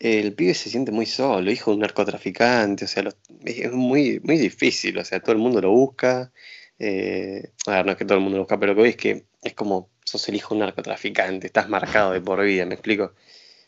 el 0.00 0.34
pibe 0.34 0.54
se 0.54 0.70
siente 0.70 0.92
muy 0.92 1.06
solo, 1.06 1.50
hijo 1.50 1.70
de 1.70 1.76
un 1.76 1.82
narcotraficante, 1.82 2.86
o 2.86 2.88
sea, 2.88 3.04
es 3.44 3.72
muy, 3.72 4.18
muy 4.24 4.38
difícil, 4.38 4.98
o 4.98 5.04
sea, 5.04 5.20
todo 5.20 5.32
el 5.32 5.38
mundo 5.38 5.60
lo 5.60 5.70
busca. 5.70 6.32
Eh, 6.78 7.50
a 7.66 7.72
ver, 7.72 7.86
no 7.86 7.92
es 7.92 7.98
que 7.98 8.06
todo 8.06 8.16
el 8.16 8.24
mundo 8.24 8.38
lo 8.38 8.44
busca, 8.44 8.58
pero 8.58 8.72
lo 8.72 8.76
que 8.76 8.82
hoy 8.82 8.88
es 8.90 8.96
que 8.96 9.26
es 9.42 9.54
como 9.54 9.90
sos 10.04 10.28
el 10.30 10.36
hijo 10.36 10.54
de 10.54 10.60
un 10.60 10.66
narcotraficante, 10.66 11.46
estás 11.46 11.68
marcado 11.68 12.12
de 12.12 12.20
por 12.22 12.42
vida, 12.42 12.64
me 12.64 12.74
explico. 12.74 13.12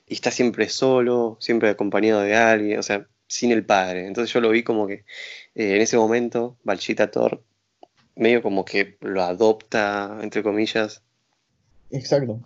Y 0.09 0.14
estás 0.14 0.35
siempre 0.35 0.68
solo, 0.71 1.37
siempre 1.40 1.68
acompañado 1.68 2.23
de 2.23 2.35
alguien, 2.35 2.79
o 2.79 2.83
sea, 2.83 3.07
sin 3.27 3.53
el 3.53 3.64
padre. 3.66 4.07
Entonces 4.07 4.33
yo 4.33 4.40
lo 4.40 4.51
vi 4.51 4.62
como 4.62 4.87
que 4.87 5.05
eh, 5.55 5.77
en 5.77 5.83
ese 5.83 5.99
momento, 5.99 6.57
Balchita 6.64 7.11
Thor 7.11 7.42
medio 8.16 8.42
como 8.42 8.64
que 8.64 8.97
lo 9.01 9.23
adopta, 9.23 10.18
entre 10.23 10.42
comillas. 10.42 11.03
Exacto. 11.90 12.40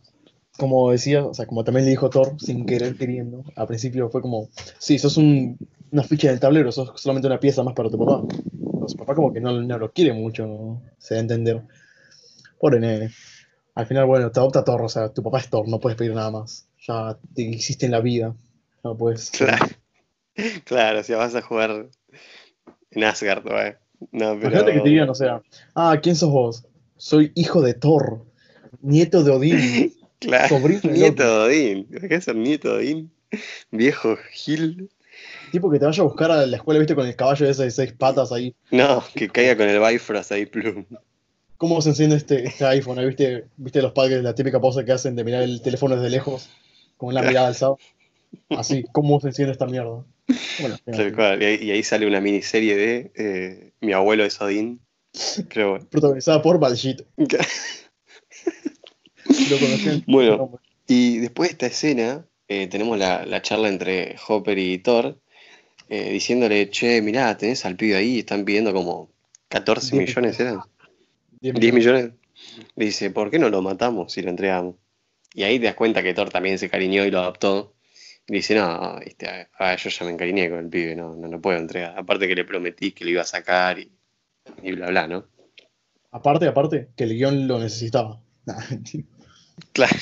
Como 0.59 0.91
decía, 0.91 1.25
o 1.25 1.35
sea, 1.35 1.47
como 1.47 1.65
también 1.65 1.85
le 1.85 1.91
dijo 1.91 2.11
Thor, 2.11 2.35
sin 2.39 2.67
querer 2.67 2.97
queriendo, 2.97 3.45
al 3.55 3.67
principio 3.67 4.09
fue 4.09 4.23
como, 4.23 4.49
sí, 4.79 4.99
sos 4.99 5.17
un, 5.17 5.59
una 5.91 6.03
ficha 6.03 6.29
del 6.31 6.41
tablero, 6.41 6.73
sos 6.73 6.93
solamente 6.97 7.27
una 7.27 7.41
pieza 7.41 7.63
más 7.63 7.75
para 7.75 7.91
tu 7.91 7.99
papá. 7.99 8.23
su 8.87 8.97
papá 8.97 9.15
como 9.15 9.33
que 9.33 9.41
no, 9.41 9.53
lo 9.53 9.93
quiere 9.93 10.13
mucho, 10.13 10.81
se 10.99 11.15
da 11.15 11.21
a 11.21 11.23
entender. 11.23 11.63
Pobre 12.59 12.81
nene. 12.81 13.11
Al 13.75 13.87
final, 13.87 14.07
bueno, 14.07 14.31
te 14.31 14.41
adopta 14.41 14.65
Thor, 14.65 14.83
o 14.83 14.89
sea, 14.89 15.13
tu 15.13 15.23
papá 15.23 15.39
es 15.39 15.51
Thor, 15.51 15.69
no 15.69 15.79
puedes 15.79 15.99
pedir 15.99 16.15
nada 16.15 16.31
más. 16.31 16.67
Ya 16.87 17.19
te 17.35 17.49
existe 17.51 17.87
en 17.87 17.93
la 17.93 18.01
vida. 18.01 18.35
No 18.83 18.97
puedes. 18.97 19.31
Claro. 19.31 19.67
Claro, 20.65 21.03
si 21.03 21.15
vas 21.15 21.35
a 21.35 21.41
jugar 21.41 21.89
en 22.91 23.05
Asgard, 23.05 23.47
¿eh? 23.47 23.79
No, 24.13 24.37
pero... 24.39 24.49
Imagínate 24.49 24.73
que 24.75 24.81
te 24.81 24.89
digan, 24.91 25.09
o 25.09 25.15
sea, 25.15 25.41
ah, 25.75 25.99
¿quién 26.03 26.15
sos 26.15 26.31
vos? 26.31 26.67
Soy 26.99 27.33
hijo 27.35 27.63
de 27.63 27.73
Thor, 27.73 28.27
nieto 28.83 29.23
de 29.25 29.31
Odín. 29.31 29.95
claro, 30.19 30.49
sobrino 30.49 30.81
nieto 30.91 31.23
de 31.23 31.45
Odín. 31.47 31.89
¿Qué 32.09 32.15
es 32.15 32.29
el 32.29 32.43
nieto 32.43 32.77
de 32.77 32.77
Odín? 32.77 33.11
Viejo 33.71 34.17
Gil. 34.31 34.91
Tipo 35.53 35.71
que 35.71 35.79
te 35.79 35.87
vaya 35.87 36.03
a 36.03 36.07
buscar 36.07 36.31
a 36.31 36.47
la 36.47 36.57
escuela, 36.57 36.79
viste, 36.79 36.95
con 36.95 37.07
el 37.07 37.17
caballo 37.17 37.49
ese 37.49 37.65
de 37.65 37.71
seis 37.71 37.93
patas 37.93 38.33
ahí. 38.33 38.55
No, 38.71 39.03
que 39.15 39.29
caiga 39.29 39.57
con 39.57 39.69
el 39.69 39.81
Bifrost 39.81 40.33
ahí, 40.33 40.47
plum. 40.47 40.85
¿Cómo 41.57 41.81
se 41.81 41.91
enciende 41.91 42.17
este, 42.17 42.47
este 42.47 42.67
iPhone? 42.67 43.07
¿Viste, 43.07 43.47
¿Viste 43.57 43.81
los 43.81 43.93
padres 43.93 44.23
la 44.23 44.35
típica 44.35 44.61
pose 44.61 44.85
que 44.85 44.93
hacen 44.93 45.17
de 45.17 45.25
mirar 45.25 45.43
el 45.43 45.63
teléfono 45.63 45.97
desde 45.97 46.11
lejos? 46.11 46.51
Con 46.97 47.15
la 47.15 47.23
mirada 47.23 47.49
alzada. 47.49 47.77
Así, 48.51 48.85
¿cómo 48.93 49.21
se 49.21 49.29
enciende 49.29 49.53
esta 49.53 49.67
mierda? 49.67 50.05
Bueno, 50.61 50.77
y, 51.41 51.71
ahí, 51.71 51.83
sale 51.83 52.07
una 52.07 52.21
miniserie 52.21 52.77
de 52.77 53.13
eh, 53.15 53.73
Mi 53.81 53.93
abuelo 53.93 54.25
es 54.25 54.41
Odín. 54.41 54.81
Creo. 55.49 55.79
Protagonizada 55.89 56.43
por 56.43 56.61
Balshit. 59.61 60.05
bueno, 60.07 60.61
y 60.87 61.19
después 61.19 61.51
de 61.51 61.53
esta 61.53 61.67
escena, 61.67 62.27
eh, 62.49 62.69
tenemos 62.69 62.99
la, 62.99 63.43
charla 63.43 63.69
entre 63.69 64.17
Hopper 64.29 64.59
y 64.59 64.79
Thor, 64.79 65.19
eh, 65.89 66.11
diciéndole, 66.13 66.71
che, 66.71 67.03
mirá, 67.03 67.37
tenés 67.37 67.65
al 67.65 67.77
pibe 67.77 67.97
ahí, 67.97 68.21
están 68.21 68.45
pidiendo 68.45 68.73
como 68.73 69.11
14 69.49 69.97
millones, 69.97 70.39
¿eran? 70.41 70.61
10 71.41 71.73
millones. 71.73 72.11
dice, 72.77 73.11
¿por 73.11 73.31
qué 73.31 73.39
no 73.39 73.49
lo 73.49 73.63
matamos 73.63 74.13
si 74.13 74.23
lo 74.23 74.31
entregamos? 74.31 74.77
Y 75.35 75.43
ahí 75.43 75.59
te 75.59 75.67
das 75.67 75.75
cuenta 75.75 76.03
que 76.03 76.15
Thor 76.15 76.31
también 76.31 76.59
se 76.59 76.71
cariñó 76.71 77.05
y 77.05 77.11
lo 77.11 77.21
adoptó. 77.21 77.75
Y 78.29 78.35
dice, 78.35 78.55
no, 78.55 78.65
ah, 78.65 79.77
yo 79.77 79.91
ya 79.91 80.05
me 80.05 80.13
encariñé 80.13 80.49
con 80.51 80.59
el 80.59 80.69
pibe, 80.69 80.97
no, 80.97 81.15
no, 81.15 81.41
puedo 81.41 81.59
entregar. 81.59 81.97
Aparte 81.97 82.27
que 82.27 82.35
le 82.35 82.45
prometí 82.45 82.93
que 82.93 83.05
lo 83.05 83.11
iba 83.11 83.23
a 83.23 83.27
sacar 83.27 83.79
y, 83.79 84.73
bla, 84.73 84.89
bla, 84.89 85.07
¿no? 85.07 85.27
Aparte, 86.11 86.47
aparte, 86.47 86.89
que 86.97 87.05
el 87.05 87.15
guion 87.15 87.47
lo 87.47 87.59
necesitaba. 87.59 88.21
claro. 89.73 89.97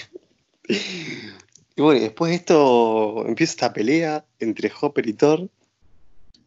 Y 1.76 1.82
bueno, 1.82 2.00
después 2.00 2.30
de 2.30 2.36
esto 2.36 3.24
empieza 3.26 3.52
esta 3.52 3.72
pelea 3.72 4.24
entre 4.38 4.70
Hopper 4.80 5.08
y 5.08 5.12
Thor. 5.14 5.48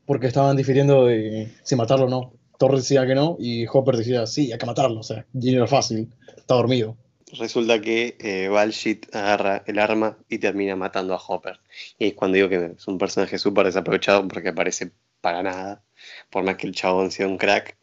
Porque 0.05 0.27
estaban 0.27 0.55
difiriendo 0.55 1.05
de 1.05 1.53
si 1.63 1.75
matarlo 1.75 2.05
o 2.05 2.09
no. 2.09 2.33
Thor 2.57 2.75
decía 2.75 3.05
que 3.05 3.13
no 3.13 3.35
y 3.39 3.65
Hopper 3.67 3.97
decía, 3.97 4.25
sí, 4.25 4.51
hay 4.51 4.57
que 4.57 4.65
matarlo. 4.65 5.01
O 5.01 5.03
sea, 5.03 5.25
dinero 5.33 5.67
fácil, 5.67 6.09
está 6.37 6.55
dormido 6.55 6.95
resulta 7.33 7.81
que 7.81 8.15
eh, 8.19 8.49
agarra 9.13 9.63
el 9.65 9.79
arma 9.79 10.17
y 10.29 10.37
termina 10.39 10.75
matando 10.75 11.13
a 11.13 11.21
Hopper. 11.25 11.59
Y 11.99 12.07
es 12.07 12.13
cuando 12.13 12.35
digo 12.35 12.49
que 12.49 12.73
es 12.77 12.87
un 12.87 12.97
personaje 12.97 13.37
súper 13.37 13.65
desaprovechado 13.65 14.27
porque 14.27 14.49
aparece 14.49 14.91
para 15.21 15.43
nada. 15.43 15.83
Por 16.29 16.43
más 16.43 16.55
que 16.57 16.67
el 16.67 16.73
chabón 16.73 17.11
sea 17.11 17.27
un 17.27 17.37
crack. 17.37 17.77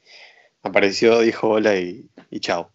Apareció, 0.63 1.21
dijo 1.21 1.51
hola 1.51 1.77
y, 1.77 2.09
y 2.31 2.41
chao. 2.41 2.71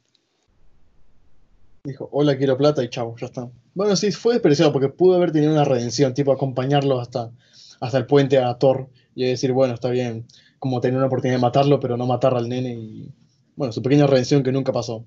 Dijo, 1.83 2.09
hola, 2.11 2.37
quiero 2.37 2.57
plata 2.57 2.83
y 2.83 2.89
chao, 2.89 3.15
ya 3.17 3.27
está. 3.27 3.49
Bueno, 3.73 3.95
sí, 3.95 4.11
fue 4.11 4.33
despreciado 4.33 4.71
porque 4.73 4.89
pudo 4.89 5.15
haber 5.15 5.31
tenido 5.31 5.51
una 5.51 5.63
redención, 5.63 6.13
tipo 6.13 6.31
acompañarlo 6.31 6.99
hasta, 6.99 7.31
hasta 7.79 7.97
el 7.97 8.05
puente 8.05 8.37
a 8.37 8.53
Thor 8.55 8.89
y 9.15 9.25
decir, 9.25 9.53
bueno, 9.53 9.73
está 9.73 9.89
bien, 9.89 10.25
como 10.59 10.81
tener 10.81 10.97
una 10.97 11.07
oportunidad 11.07 11.37
de 11.37 11.41
matarlo, 11.41 11.79
pero 11.79 11.97
no 11.97 12.05
matar 12.05 12.35
al 12.35 12.49
nene 12.49 12.73
y, 12.73 13.11
bueno, 13.55 13.71
su 13.71 13.81
pequeña 13.81 14.07
redención 14.07 14.43
que 14.43 14.51
nunca 14.51 14.73
pasó. 14.73 15.05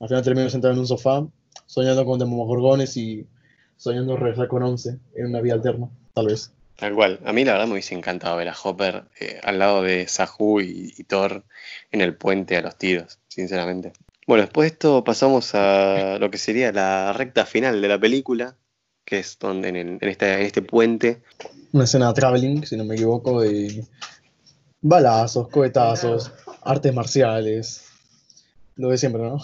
Al 0.00 0.08
final 0.08 0.22
termino 0.22 0.50
sentado 0.50 0.74
en 0.74 0.80
un 0.80 0.86
sofá, 0.86 1.26
soñando 1.66 2.04
con 2.04 2.18
demogorgones 2.18 2.96
y 2.96 3.26
soñando 3.76 4.16
regresar 4.16 4.48
con 4.48 4.62
Once 4.62 4.98
en 5.14 5.26
una 5.26 5.40
vida 5.40 5.54
alterna, 5.54 5.88
tal 6.12 6.26
vez. 6.26 6.52
Tal 6.76 6.94
cual. 6.94 7.20
A 7.24 7.32
mí 7.32 7.44
la 7.44 7.52
verdad 7.52 7.66
me 7.66 7.72
hubiese 7.74 7.94
encantado 7.94 8.36
ver 8.36 8.48
a 8.48 8.54
Hopper 8.62 9.04
eh, 9.20 9.40
al 9.42 9.58
lado 9.58 9.82
de 9.82 10.08
Sahu 10.08 10.60
y, 10.60 10.92
Thor 11.04 11.44
en 11.92 12.00
el 12.00 12.16
puente 12.16 12.56
a 12.56 12.62
los 12.62 12.76
tiros, 12.76 13.20
sinceramente. 13.28 13.92
Bueno, 14.26 14.42
después 14.42 14.70
de 14.70 14.74
esto 14.74 15.04
pasamos 15.04 15.54
a 15.54 16.18
lo 16.18 16.30
que 16.30 16.38
sería 16.38 16.72
la 16.72 17.12
recta 17.12 17.44
final 17.46 17.80
de 17.82 17.88
la 17.88 17.98
película, 17.98 18.56
que 19.04 19.18
es 19.18 19.38
donde 19.38 19.68
en, 19.68 19.98
este, 20.00 20.34
en 20.34 20.40
este 20.40 20.62
puente. 20.62 21.22
Una 21.72 21.84
escena 21.84 22.08
de 22.08 22.14
traveling, 22.14 22.66
si 22.66 22.76
no 22.76 22.84
me 22.84 22.94
equivoco, 22.94 23.40
de 23.40 23.84
balazos, 24.80 25.48
cohetazos, 25.48 26.32
artes 26.62 26.94
marciales. 26.94 27.84
Lo 28.76 28.88
de 28.88 28.98
siempre, 28.98 29.22
¿no? 29.22 29.38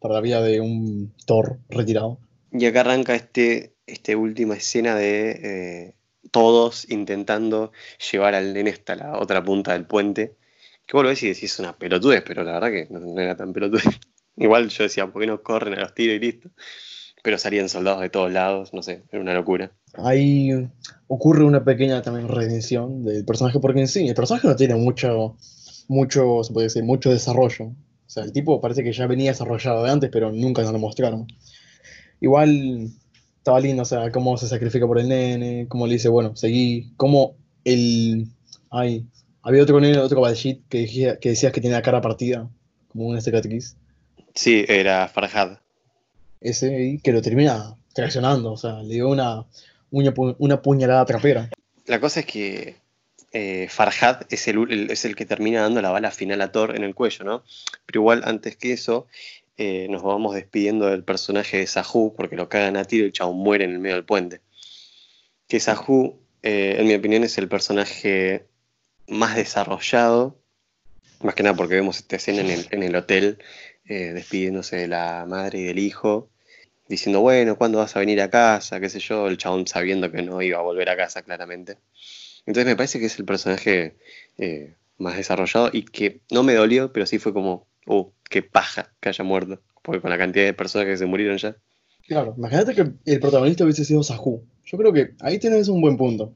para 0.00 0.14
la 0.14 0.20
vida 0.20 0.42
de 0.42 0.60
un 0.60 1.12
Thor 1.26 1.58
retirado. 1.68 2.18
Y 2.52 2.66
acá 2.66 2.80
arranca 2.80 3.14
este, 3.14 3.74
este 3.86 4.16
última 4.16 4.54
escena 4.54 4.94
de 4.94 5.30
eh, 5.30 5.94
todos 6.30 6.88
intentando 6.90 7.72
llevar 8.10 8.34
al 8.34 8.54
nene 8.54 8.70
hasta 8.70 8.96
la 8.96 9.18
otra 9.18 9.42
punta 9.42 9.72
del 9.72 9.86
puente. 9.86 10.36
Que 10.86 10.96
vos 10.96 11.02
lo 11.02 11.10
ves 11.10 11.22
y 11.22 11.28
decís 11.28 11.58
una 11.58 11.76
pelotudez, 11.76 12.22
pero 12.26 12.44
la 12.44 12.52
verdad 12.52 12.70
que 12.70 12.86
no, 12.90 13.20
era 13.20 13.36
tan 13.36 13.52
pelotudez. 13.52 13.84
Igual 14.38 14.68
yo 14.68 14.84
decía, 14.84 15.06
¿por 15.06 15.20
qué 15.20 15.26
no 15.26 15.42
corren 15.42 15.74
a 15.74 15.80
los 15.80 15.94
tiros 15.94 16.16
y 16.16 16.20
listo? 16.20 16.50
Pero 17.22 17.38
salían 17.38 17.68
soldados 17.68 18.00
de 18.00 18.10
todos 18.10 18.32
lados, 18.32 18.72
no 18.72 18.82
sé, 18.82 19.02
era 19.10 19.20
una 19.20 19.34
locura. 19.34 19.72
Ahí 19.94 20.50
ocurre 21.08 21.44
una 21.44 21.64
pequeña 21.64 22.00
también 22.02 22.28
redención 22.28 23.04
del 23.04 23.24
personaje, 23.24 23.58
porque 23.58 23.80
en 23.80 23.88
sí, 23.88 24.08
el 24.08 24.14
personaje 24.14 24.46
no 24.46 24.54
tiene 24.54 24.76
mucho, 24.76 25.36
mucho, 25.88 26.44
se 26.44 26.52
puede 26.52 26.66
decir, 26.66 26.84
mucho 26.84 27.10
desarrollo. 27.10 27.66
O 27.66 28.10
sea, 28.10 28.22
el 28.22 28.32
tipo 28.32 28.60
parece 28.60 28.84
que 28.84 28.92
ya 28.92 29.06
venía 29.06 29.32
desarrollado 29.32 29.84
de 29.84 29.90
antes, 29.90 30.10
pero 30.10 30.30
nunca 30.30 30.62
nos 30.62 30.72
lo 30.72 30.78
mostraron. 30.78 31.26
Igual 32.20 32.88
estaba 33.36 33.60
lindo, 33.60 33.82
o 33.82 33.86
sea, 33.86 34.10
cómo 34.12 34.36
se 34.36 34.46
sacrifica 34.46 34.86
por 34.86 34.98
el 34.98 35.08
nene, 35.08 35.66
cómo 35.68 35.86
le 35.86 35.94
dice, 35.94 36.08
bueno, 36.08 36.36
seguí, 36.36 36.92
cómo 36.96 37.36
el... 37.64 38.28
Ay, 38.70 39.06
había 39.42 39.62
otro 39.62 39.80
nene, 39.80 39.98
otro 39.98 40.16
caballito 40.20 40.62
que, 40.68 40.82
decía, 40.82 41.18
que 41.18 41.30
decías 41.30 41.52
que 41.52 41.60
tenía 41.60 41.78
la 41.78 41.82
cara 41.82 42.00
partida, 42.00 42.48
como 42.88 43.06
un 43.08 43.20
cicatriz. 43.20 43.76
Sí, 44.38 44.64
era 44.68 45.08
Farhad. 45.08 45.58
Ese 46.40 47.00
que 47.02 47.10
lo 47.10 47.20
termina 47.20 47.74
traicionando, 47.92 48.52
o 48.52 48.56
sea, 48.56 48.84
le 48.84 48.94
dio 48.94 49.08
una, 49.08 49.44
una, 49.90 50.14
una 50.38 50.62
puñalada 50.62 51.04
trapera. 51.04 51.50
La 51.86 51.98
cosa 51.98 52.20
es 52.20 52.26
que 52.26 52.76
eh, 53.32 53.66
Farhad 53.68 54.26
es 54.30 54.46
el, 54.46 54.92
es 54.92 55.04
el 55.04 55.16
que 55.16 55.26
termina 55.26 55.62
dando 55.62 55.82
la 55.82 55.90
bala 55.90 56.12
final 56.12 56.40
a 56.40 56.52
Thor 56.52 56.76
en 56.76 56.84
el 56.84 56.94
cuello, 56.94 57.24
¿no? 57.24 57.42
Pero 57.84 58.02
igual 58.02 58.22
antes 58.26 58.56
que 58.56 58.72
eso, 58.72 59.08
eh, 59.56 59.88
nos 59.90 60.04
vamos 60.04 60.36
despidiendo 60.36 60.86
del 60.86 61.02
personaje 61.02 61.56
de 61.56 61.66
Sahu, 61.66 62.14
porque 62.16 62.36
lo 62.36 62.48
cagan 62.48 62.76
a 62.76 62.84
tiro 62.84 63.06
y 63.06 63.06
el 63.08 63.12
chavo 63.12 63.32
muere 63.32 63.64
en 63.64 63.72
el 63.72 63.80
medio 63.80 63.96
del 63.96 64.04
puente. 64.04 64.40
Que 65.48 65.58
Sahu, 65.58 66.16
eh, 66.44 66.76
en 66.78 66.86
mi 66.86 66.94
opinión, 66.94 67.24
es 67.24 67.38
el 67.38 67.48
personaje 67.48 68.46
más 69.08 69.34
desarrollado, 69.34 70.38
más 71.22 71.34
que 71.34 71.42
nada 71.42 71.56
porque 71.56 71.74
vemos 71.74 71.98
esta 71.98 72.16
escena 72.16 72.40
en 72.40 72.82
el, 72.82 72.96
hotel, 72.96 73.38
despidiéndose 73.94 74.76
de 74.76 74.88
la 74.88 75.26
madre 75.26 75.60
y 75.60 75.64
del 75.64 75.78
hijo, 75.78 76.28
diciendo, 76.88 77.20
bueno, 77.20 77.56
¿cuándo 77.56 77.78
vas 77.78 77.96
a 77.96 78.00
venir 78.00 78.20
a 78.20 78.30
casa? 78.30 78.80
qué 78.80 78.88
sé 78.88 79.00
yo, 79.00 79.28
el 79.28 79.38
chabón 79.38 79.66
sabiendo 79.66 80.10
que 80.10 80.22
no 80.22 80.42
iba 80.42 80.58
a 80.58 80.62
volver 80.62 80.88
a 80.90 80.96
casa 80.96 81.22
claramente. 81.22 81.78
Entonces 82.46 82.66
me 82.66 82.76
parece 82.76 82.98
que 82.98 83.06
es 83.06 83.18
el 83.18 83.24
personaje 83.24 83.96
eh, 84.38 84.74
más 84.96 85.16
desarrollado 85.16 85.70
y 85.72 85.82
que 85.82 86.20
no 86.30 86.42
me 86.42 86.54
dolió, 86.54 86.92
pero 86.92 87.06
sí 87.06 87.18
fue 87.18 87.32
como, 87.32 87.66
uh, 87.86 88.10
qué 88.28 88.42
paja 88.42 88.92
que 89.00 89.10
haya 89.10 89.24
muerto, 89.24 89.60
porque 89.82 90.00
con 90.00 90.10
la 90.10 90.18
cantidad 90.18 90.44
de 90.44 90.54
personas 90.54 90.86
que 90.86 90.96
se 90.96 91.06
murieron 91.06 91.38
ya. 91.38 91.56
Claro, 92.06 92.34
imagínate 92.38 92.74
que 92.74 92.92
el 93.04 93.20
protagonista 93.20 93.64
hubiese 93.64 93.84
sido 93.84 94.02
Sahu. 94.02 94.42
Yo 94.64 94.78
creo 94.78 94.92
que 94.92 95.10
ahí 95.20 95.38
tienes 95.38 95.68
un 95.68 95.82
buen 95.82 95.98
punto. 95.98 96.34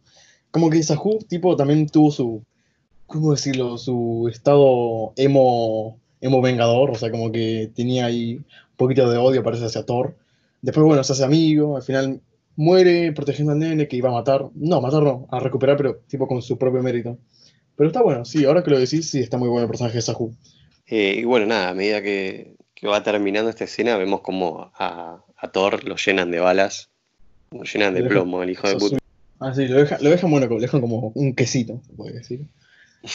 Como 0.51 0.69
que 0.69 0.83
Sahu, 0.83 1.21
tipo, 1.27 1.57
también 1.57 1.89
tuvo 1.89 2.11
su, 2.11 2.45
¿cómo 3.07 3.33
decirlo? 3.33 3.79
Su 3.79 4.29
estado 4.31 5.15
emo, 5.17 5.99
emo 6.23 6.41
vengador, 6.41 6.91
o 6.91 6.95
sea, 6.95 7.11
como 7.11 7.31
que 7.31 7.71
tenía 7.75 8.07
ahí 8.07 8.37
un 8.37 8.77
poquito 8.77 9.11
de 9.11 9.19
odio, 9.19 9.43
parece, 9.43 9.67
hacia 9.67 9.85
Thor. 9.85 10.17
Después, 10.63 10.87
bueno, 10.87 11.05
se 11.05 11.13
hace 11.13 11.25
amigo, 11.25 11.77
al 11.77 11.83
final 11.83 12.21
muere 12.57 13.13
protegiendo 13.13 13.53
al 13.53 13.59
nene 13.59 13.89
que 13.89 13.97
iba 13.97 14.09
a 14.09 14.13
matar. 14.13 14.47
No, 14.55 14.81
matar 14.81 15.03
no, 15.03 15.27
a 15.31 15.41
recuperar, 15.41 15.77
pero 15.77 16.01
tipo 16.07 16.27
con 16.27 16.41
su 16.41 16.57
propio 16.57 16.83
mérito. 16.83 17.19
Pero 17.77 17.89
está 17.89 18.03
bueno, 18.03 18.25
sí, 18.25 18.45
ahora 18.45 18.63
que 18.63 18.71
lo 18.71 18.79
decís, 18.79 19.11
sí, 19.11 19.21
está 19.21 19.37
muy 19.37 19.49
bueno 19.49 19.65
el 19.65 19.69
personaje 19.69 19.97
de 19.97 20.03
Sahu. 20.03 20.35
Eh, 20.87 21.17
y 21.19 21.25
bueno, 21.25 21.47
nada, 21.47 21.71
a 21.71 21.75
medida 21.75 22.03
que, 22.03 22.55
va 22.87 23.03
terminando 23.03 23.51
esta 23.51 23.65
escena, 23.65 23.97
vemos 23.97 24.21
como 24.21 24.71
a, 24.75 25.23
Thor 25.53 25.85
lo 25.85 25.97
llenan 25.97 26.31
de 26.31 26.41
balas, 26.41 26.91
lo 27.51 27.65
llenan 27.65 27.95
de 27.95 28.05
plomo, 28.05 28.43
el 28.43 28.51
hijo 28.51 28.69
de 28.69 28.77
puta. 28.77 28.99
Ah, 29.41 29.53
sí, 29.55 29.67
lo 29.67 29.79
dejan, 29.79 29.99
lo 30.03 30.11
dejan, 30.11 30.31
bueno, 30.31 30.47
lo 30.47 30.61
dejan 30.61 30.81
como 30.81 31.11
un 31.15 31.35
quesito, 31.35 31.81
se 31.87 31.93
puede 31.95 32.13
decir. 32.15 32.47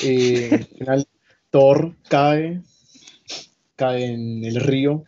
Eh, 0.04 0.50
al 0.52 0.66
final, 0.66 1.08
Thor 1.50 1.96
cae, 2.10 2.62
cae 3.78 4.12
en 4.12 4.44
el 4.44 4.58
río. 4.58 5.06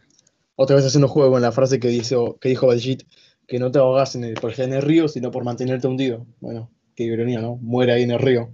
Otra 0.56 0.78
vez 0.78 0.86
haciendo 0.86 1.10
juego 1.10 1.32
con 1.32 1.42
la 1.42 1.52
frase 1.52 1.80
que, 1.82 1.90
dice, 1.90 2.16
que 2.40 2.50
dijo 2.50 2.68
Baljeet, 2.68 3.06
que 3.48 3.60
no 3.60 3.72
te 3.72 3.80
ahogas 3.80 4.16
en 4.16 4.24
el, 4.24 4.36
por 4.36 4.58
en 4.58 4.74
el 4.74 4.82
río, 4.82 5.10
sino 5.10 5.32
por 5.32 5.44
mantenerte 5.44 5.88
hundido. 5.88 6.26
Bueno, 6.40 6.72
qué 6.96 7.04
ironía, 7.04 7.42
¿no? 7.42 7.58
Muere 7.58 7.92
ahí 7.92 8.04
en 8.04 8.12
el 8.12 8.20
río. 8.20 8.54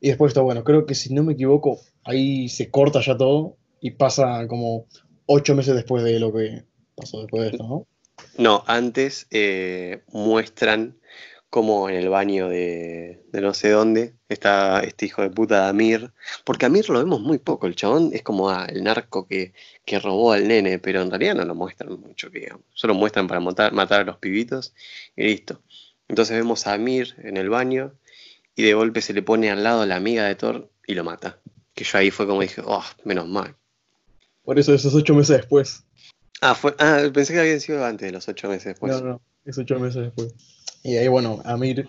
Y 0.00 0.08
después 0.08 0.30
está 0.30 0.40
bueno, 0.40 0.64
creo 0.64 0.86
que 0.86 0.94
si 0.94 1.14
no 1.14 1.22
me 1.22 1.34
equivoco, 1.34 1.80
ahí 2.02 2.48
se 2.48 2.70
corta 2.70 3.00
ya 3.00 3.16
todo 3.16 3.56
y 3.80 3.92
pasa 3.92 4.46
como 4.48 4.86
ocho 5.26 5.54
meses 5.54 5.74
después 5.74 6.02
de 6.02 6.18
lo 6.18 6.32
que 6.32 6.64
pasó 6.94 7.20
después 7.20 7.42
de 7.42 7.50
esto, 7.50 7.64
¿no? 7.66 7.86
No, 8.36 8.64
antes 8.66 9.26
eh, 9.30 10.02
muestran 10.12 10.96
como 11.54 11.88
en 11.88 11.94
el 11.94 12.08
baño 12.08 12.48
de, 12.48 13.22
no 13.32 13.54
sé 13.54 13.70
dónde 13.70 14.16
está 14.28 14.80
este 14.80 15.06
hijo 15.06 15.22
de 15.22 15.30
puta 15.30 15.62
de 15.62 15.68
Amir, 15.68 16.10
porque 16.42 16.66
Amir 16.66 16.90
lo 16.90 16.98
vemos 16.98 17.20
muy 17.20 17.38
poco, 17.38 17.68
el 17.68 17.76
chabón 17.76 18.10
es 18.12 18.24
como 18.24 18.50
ah, 18.50 18.66
el 18.68 18.82
narco 18.82 19.28
que, 19.28 19.52
robó 20.02 20.32
al 20.32 20.48
nene, 20.48 20.80
pero 20.80 21.00
en 21.00 21.10
realidad 21.10 21.36
no 21.36 21.44
lo 21.44 21.54
muestran 21.54 21.92
mucho, 22.00 22.28
digamos. 22.28 22.64
solo 22.74 22.94
muestran 22.94 23.28
para 23.28 23.38
matar, 23.38 23.72
matar 23.72 24.00
a 24.00 24.04
los 24.04 24.16
pibitos 24.16 24.74
y 25.14 25.22
listo. 25.22 25.62
Entonces 26.08 26.36
vemos 26.36 26.66
a 26.66 26.72
Amir 26.72 27.14
en 27.18 27.36
el 27.36 27.48
baño 27.50 27.94
y 28.56 28.64
de 28.64 28.74
golpe 28.74 29.00
se 29.00 29.12
le 29.12 29.22
pone 29.22 29.48
al 29.48 29.62
lado 29.62 29.86
la 29.86 29.94
amiga 29.94 30.24
de 30.24 30.34
Thor 30.34 30.68
y 30.88 30.94
lo 30.94 31.04
mata. 31.04 31.38
Que 31.72 31.84
yo 31.84 31.98
ahí 31.98 32.10
fue 32.10 32.26
como 32.26 32.40
dije, 32.40 32.62
oh, 32.64 32.84
menos 33.04 33.28
mal. 33.28 33.54
Por 34.42 34.58
eso 34.58 34.74
esos 34.74 34.92
ocho 34.92 35.14
meses 35.14 35.36
después. 35.36 35.84
Ah, 36.40 36.56
fue, 36.56 36.74
ah, 36.80 37.02
pensé 37.14 37.32
que 37.32 37.38
habían 37.38 37.60
sido 37.60 37.84
antes 37.84 38.08
de 38.08 38.12
los 38.12 38.26
ocho 38.26 38.48
meses 38.48 38.64
después. 38.64 38.92
No, 39.00 39.08
no, 39.08 39.20
es 39.44 39.56
ocho 39.56 39.78
meses 39.78 40.02
después. 40.02 40.34
Y 40.84 40.98
ahí, 40.98 41.08
bueno, 41.08 41.40
Amir, 41.46 41.88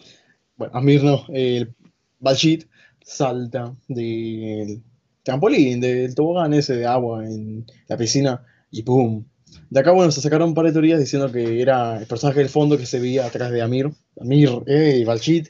bueno, 0.56 0.74
Amir 0.74 1.04
no, 1.04 1.26
el 1.28 1.76
Balshit 2.18 2.64
salta 3.04 3.76
del 3.90 4.82
trampolín, 5.22 5.82
del 5.82 6.16
tobogán 6.16 6.54
ese 6.54 6.78
de 6.78 6.86
agua 6.86 7.26
en 7.26 7.66
la 7.90 7.98
piscina 7.98 8.42
y 8.72 8.84
¡pum! 8.84 9.26
De 9.70 9.80
acá, 9.82 9.92
bueno, 9.92 10.12
se 10.12 10.22
sacaron 10.22 10.50
un 10.50 10.56
par 10.56 10.66
de 10.66 10.72
teorías 10.72 11.00
diciendo 11.00 11.30
que 11.30 11.62
era 11.62 11.98
el 11.98 12.08
personaje 12.08 12.40
del 12.40 12.48
fondo 12.48 12.78
que 12.78 12.86
se 12.86 13.00
veía 13.02 13.26
atrás 13.26 13.52
de 13.52 13.62
Amir. 13.62 13.92
Amir, 14.20 14.50
eh, 14.66 15.04
Balshit, 15.06 15.50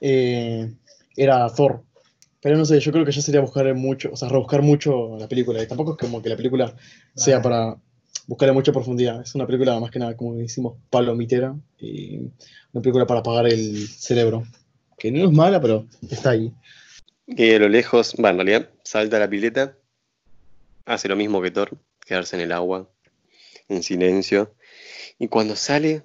eh, 0.00 0.74
era 1.16 1.48
Thor. 1.48 1.84
Pero 2.40 2.56
no 2.56 2.64
sé, 2.64 2.80
yo 2.80 2.90
creo 2.90 3.04
que 3.04 3.12
ya 3.12 3.22
sería 3.22 3.40
buscar 3.40 3.72
mucho, 3.76 4.10
o 4.12 4.16
sea, 4.16 4.28
rebuscar 4.28 4.62
mucho 4.62 5.16
la 5.18 5.28
película. 5.28 5.62
Y 5.62 5.68
tampoco 5.68 5.92
es 5.92 5.98
como 5.98 6.20
que 6.20 6.30
la 6.30 6.36
película 6.36 6.74
sea 7.14 7.40
para 7.40 7.76
buscarle 8.26 8.52
mucha 8.52 8.72
profundidad. 8.72 9.20
Es 9.20 9.34
una 9.34 9.46
película 9.46 9.78
más 9.80 9.90
que 9.90 9.98
nada, 9.98 10.16
como 10.16 10.34
decimos, 10.34 10.78
palomitera. 10.90 11.54
Y 11.78 12.18
una 12.72 12.82
película 12.82 13.06
para 13.06 13.20
apagar 13.20 13.46
el 13.46 13.88
cerebro. 13.88 14.44
Que 14.98 15.10
no 15.10 15.26
es 15.26 15.32
mala, 15.32 15.60
pero 15.60 15.86
está 16.10 16.30
ahí. 16.30 16.52
Y 17.26 17.54
a 17.54 17.58
lo 17.58 17.68
lejos, 17.68 18.14
bueno, 18.18 18.40
en 18.40 18.46
realidad, 18.46 18.70
salta 18.84 19.18
la 19.18 19.28
pileta, 19.28 19.76
hace 20.84 21.08
lo 21.08 21.16
mismo 21.16 21.42
que 21.42 21.50
Thor, 21.50 21.76
quedarse 22.04 22.36
en 22.36 22.42
el 22.42 22.52
agua, 22.52 22.88
en 23.68 23.82
silencio. 23.82 24.54
Y 25.18 25.28
cuando 25.28 25.56
sale, 25.56 26.04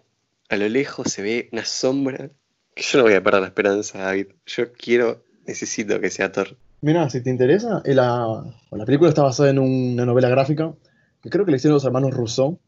a 0.50 0.58
lo 0.58 0.68
lejos 0.68 1.12
se 1.12 1.22
ve 1.22 1.50
una 1.52 1.64
sombra 1.64 2.32
que 2.76 2.84
yo 2.84 2.98
no 2.98 3.04
voy 3.04 3.14
a 3.14 3.24
perder 3.24 3.42
la 3.42 3.48
esperanza, 3.48 4.00
David. 4.00 4.28
Yo 4.48 4.74
quiero, 4.74 5.24
necesito 5.46 6.00
que 6.00 6.10
sea 6.10 6.32
Thor. 6.32 6.58
Mira, 6.82 7.08
si 7.10 7.22
te 7.22 7.30
interesa, 7.30 7.84
la, 7.86 8.44
la 8.72 8.86
película 8.86 9.10
está 9.10 9.22
basada 9.22 9.52
en 9.52 9.60
una 9.60 10.06
novela 10.06 10.30
gráfica 10.30 10.74
que 11.22 11.30
creo 11.30 11.46
que 11.46 11.52
le 11.52 11.58
hicieron 11.58 11.76
los 11.76 11.86
hermanos 11.86 12.14
Rousseau, 12.14 12.60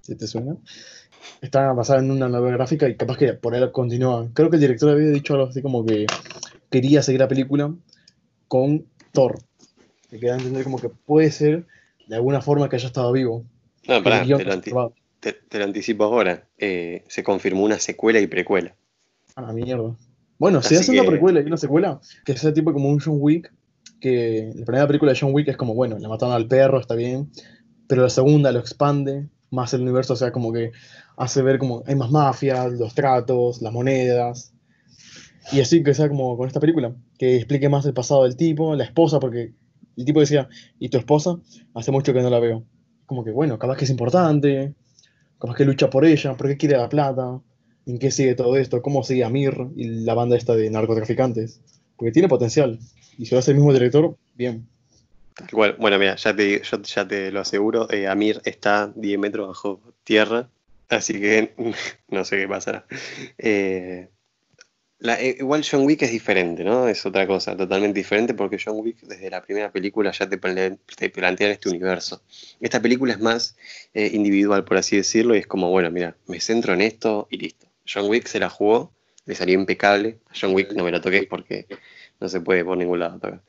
si 0.00 0.14
te 0.16 0.26
suena. 0.26 0.56
Está 1.40 1.72
basada 1.72 2.00
en 2.00 2.10
una 2.10 2.28
novela 2.28 2.56
gráfica 2.56 2.88
y 2.88 2.96
capaz 2.96 3.16
que 3.16 3.32
por 3.34 3.54
él 3.54 3.70
continúa. 3.72 4.28
Creo 4.34 4.50
que 4.50 4.56
el 4.56 4.62
director 4.62 4.90
había 4.90 5.10
dicho 5.10 5.34
algo 5.34 5.46
así 5.46 5.62
como 5.62 5.84
que 5.84 6.06
quería 6.70 7.02
seguir 7.02 7.20
la 7.20 7.28
película 7.28 7.74
con 8.48 8.86
Thor. 9.12 9.38
Que 10.10 10.18
queda 10.18 10.36
entender 10.36 10.64
como 10.64 10.78
que 10.78 10.88
puede 10.88 11.30
ser 11.30 11.66
de 12.06 12.16
alguna 12.16 12.40
forma 12.40 12.68
que 12.68 12.76
haya 12.76 12.86
estado 12.86 13.12
vivo. 13.12 13.44
No, 13.86 14.02
pará, 14.02 14.24
te 14.24 15.58
lo, 15.58 15.64
anticipo 15.64 16.04
ahora. 16.04 16.46
Eh, 16.58 17.04
se 17.08 17.22
confirmó 17.22 17.64
una 17.64 17.78
secuela 17.78 18.20
y 18.20 18.26
precuela. 18.26 18.74
A 19.36 19.42
la 19.42 19.52
mierda. 19.52 19.96
Bueno, 20.38 20.60
si 20.62 20.74
hace 20.74 20.92
una 20.92 21.08
precuela 21.08 21.40
y 21.40 21.44
una 21.44 21.56
secuela, 21.56 22.00
que 22.24 22.36
sea 22.36 22.52
tipo 22.52 22.72
como 22.72 22.88
un 22.88 23.00
John 23.00 23.16
Wick, 23.18 23.52
que 24.00 24.52
la 24.54 24.64
primera 24.66 24.86
película 24.86 25.12
de 25.12 25.18
John 25.18 25.32
Wick 25.32 25.48
es 25.48 25.56
como, 25.56 25.74
bueno, 25.74 25.98
le 25.98 26.08
mataron 26.08 26.34
al 26.34 26.46
perro, 26.46 26.80
está 26.80 26.94
bien, 26.94 27.30
pero 27.86 28.02
la 28.02 28.10
segunda 28.10 28.52
lo 28.52 28.60
expande 28.60 29.28
más 29.50 29.72
el 29.72 29.82
universo, 29.82 30.14
o 30.14 30.16
sea, 30.16 30.32
como 30.32 30.52
que 30.52 30.72
hace 31.16 31.42
ver 31.42 31.58
como 31.58 31.82
hay 31.86 31.94
más 31.94 32.10
mafias, 32.10 32.72
los 32.72 32.94
tratos, 32.94 33.62
las 33.62 33.72
monedas. 33.72 34.52
Y 35.52 35.60
así 35.60 35.82
que 35.82 35.94
sea 35.94 36.08
como 36.08 36.36
con 36.36 36.46
esta 36.46 36.60
película, 36.60 36.94
que 37.18 37.36
explique 37.36 37.68
más 37.68 37.86
el 37.86 37.94
pasado 37.94 38.24
del 38.24 38.36
tipo, 38.36 38.74
la 38.74 38.84
esposa, 38.84 39.20
porque 39.20 39.52
el 39.96 40.04
tipo 40.04 40.20
decía, 40.20 40.48
¿y 40.78 40.88
tu 40.88 40.98
esposa? 40.98 41.36
Hace 41.74 41.92
mucho 41.92 42.12
que 42.12 42.22
no 42.22 42.30
la 42.30 42.40
veo. 42.40 42.64
Como 43.06 43.24
que, 43.24 43.30
bueno, 43.30 43.58
capaz 43.58 43.76
que 43.76 43.84
es 43.84 43.90
importante, 43.90 44.74
capaz 45.38 45.54
que 45.56 45.64
lucha 45.64 45.90
por 45.90 46.04
ella, 46.04 46.36
porque 46.36 46.56
quiere 46.56 46.76
la 46.76 46.88
plata, 46.88 47.40
en 47.86 47.98
qué 47.98 48.10
sigue 48.10 48.34
todo 48.34 48.56
esto, 48.56 48.82
cómo 48.82 49.02
sigue 49.02 49.24
Amir 49.24 49.54
y 49.76 49.84
la 50.04 50.14
banda 50.14 50.36
esta 50.36 50.54
de 50.54 50.70
narcotraficantes. 50.70 51.60
Porque 51.96 52.12
tiene 52.12 52.28
potencial. 52.28 52.78
Y 53.18 53.26
si 53.26 53.34
lo 53.34 53.38
hace 53.38 53.52
el 53.52 53.58
mismo 53.58 53.72
director, 53.72 54.16
bien. 54.34 54.66
Bueno, 55.52 55.98
mira, 55.98 56.14
ya 56.14 56.34
te, 56.34 56.62
yo 56.62 56.82
ya 56.82 57.08
te 57.08 57.32
lo 57.32 57.40
aseguro, 57.40 57.90
eh, 57.90 58.06
Amir 58.06 58.40
está 58.44 58.92
10 58.94 59.18
metros 59.18 59.48
bajo 59.48 59.80
tierra, 60.04 60.48
así 60.88 61.20
que 61.20 61.54
no 62.08 62.24
sé 62.24 62.38
qué 62.38 62.48
pasará. 62.48 62.86
Eh, 63.38 64.08
eh, 65.00 65.36
igual 65.40 65.64
John 65.68 65.84
Wick 65.86 66.02
es 66.02 66.12
diferente, 66.12 66.62
¿no? 66.62 66.86
Es 66.86 67.04
otra 67.04 67.26
cosa, 67.26 67.56
totalmente 67.56 67.98
diferente, 67.98 68.32
porque 68.32 68.58
John 68.64 68.76
Wick 68.78 69.00
desde 69.02 69.28
la 69.28 69.42
primera 69.42 69.72
película 69.72 70.12
ya 70.12 70.28
te, 70.28 70.38
te 70.38 71.10
plantean 71.10 71.50
este 71.50 71.68
universo. 71.68 72.22
Esta 72.60 72.80
película 72.80 73.12
es 73.12 73.20
más 73.20 73.56
individual, 73.92 74.64
por 74.64 74.76
así 74.76 74.96
decirlo, 74.96 75.34
y 75.34 75.38
es 75.38 75.46
como, 75.48 75.68
bueno, 75.68 75.90
mira, 75.90 76.16
me 76.26 76.40
centro 76.40 76.74
en 76.74 76.80
esto 76.80 77.26
y 77.28 77.38
listo. 77.38 77.66
John 77.92 78.08
Wick 78.08 78.28
se 78.28 78.38
la 78.38 78.48
jugó, 78.48 78.92
le 79.26 79.34
salió 79.34 79.58
impecable. 79.58 80.20
A 80.28 80.32
John 80.40 80.54
Wick 80.54 80.72
no 80.72 80.84
me 80.84 80.92
la 80.92 81.00
toqué 81.00 81.26
porque 81.28 81.66
no 82.20 82.28
se 82.28 82.40
puede 82.40 82.64
por 82.64 82.78
ningún 82.78 83.00
lado 83.00 83.18
tocar. 83.18 83.42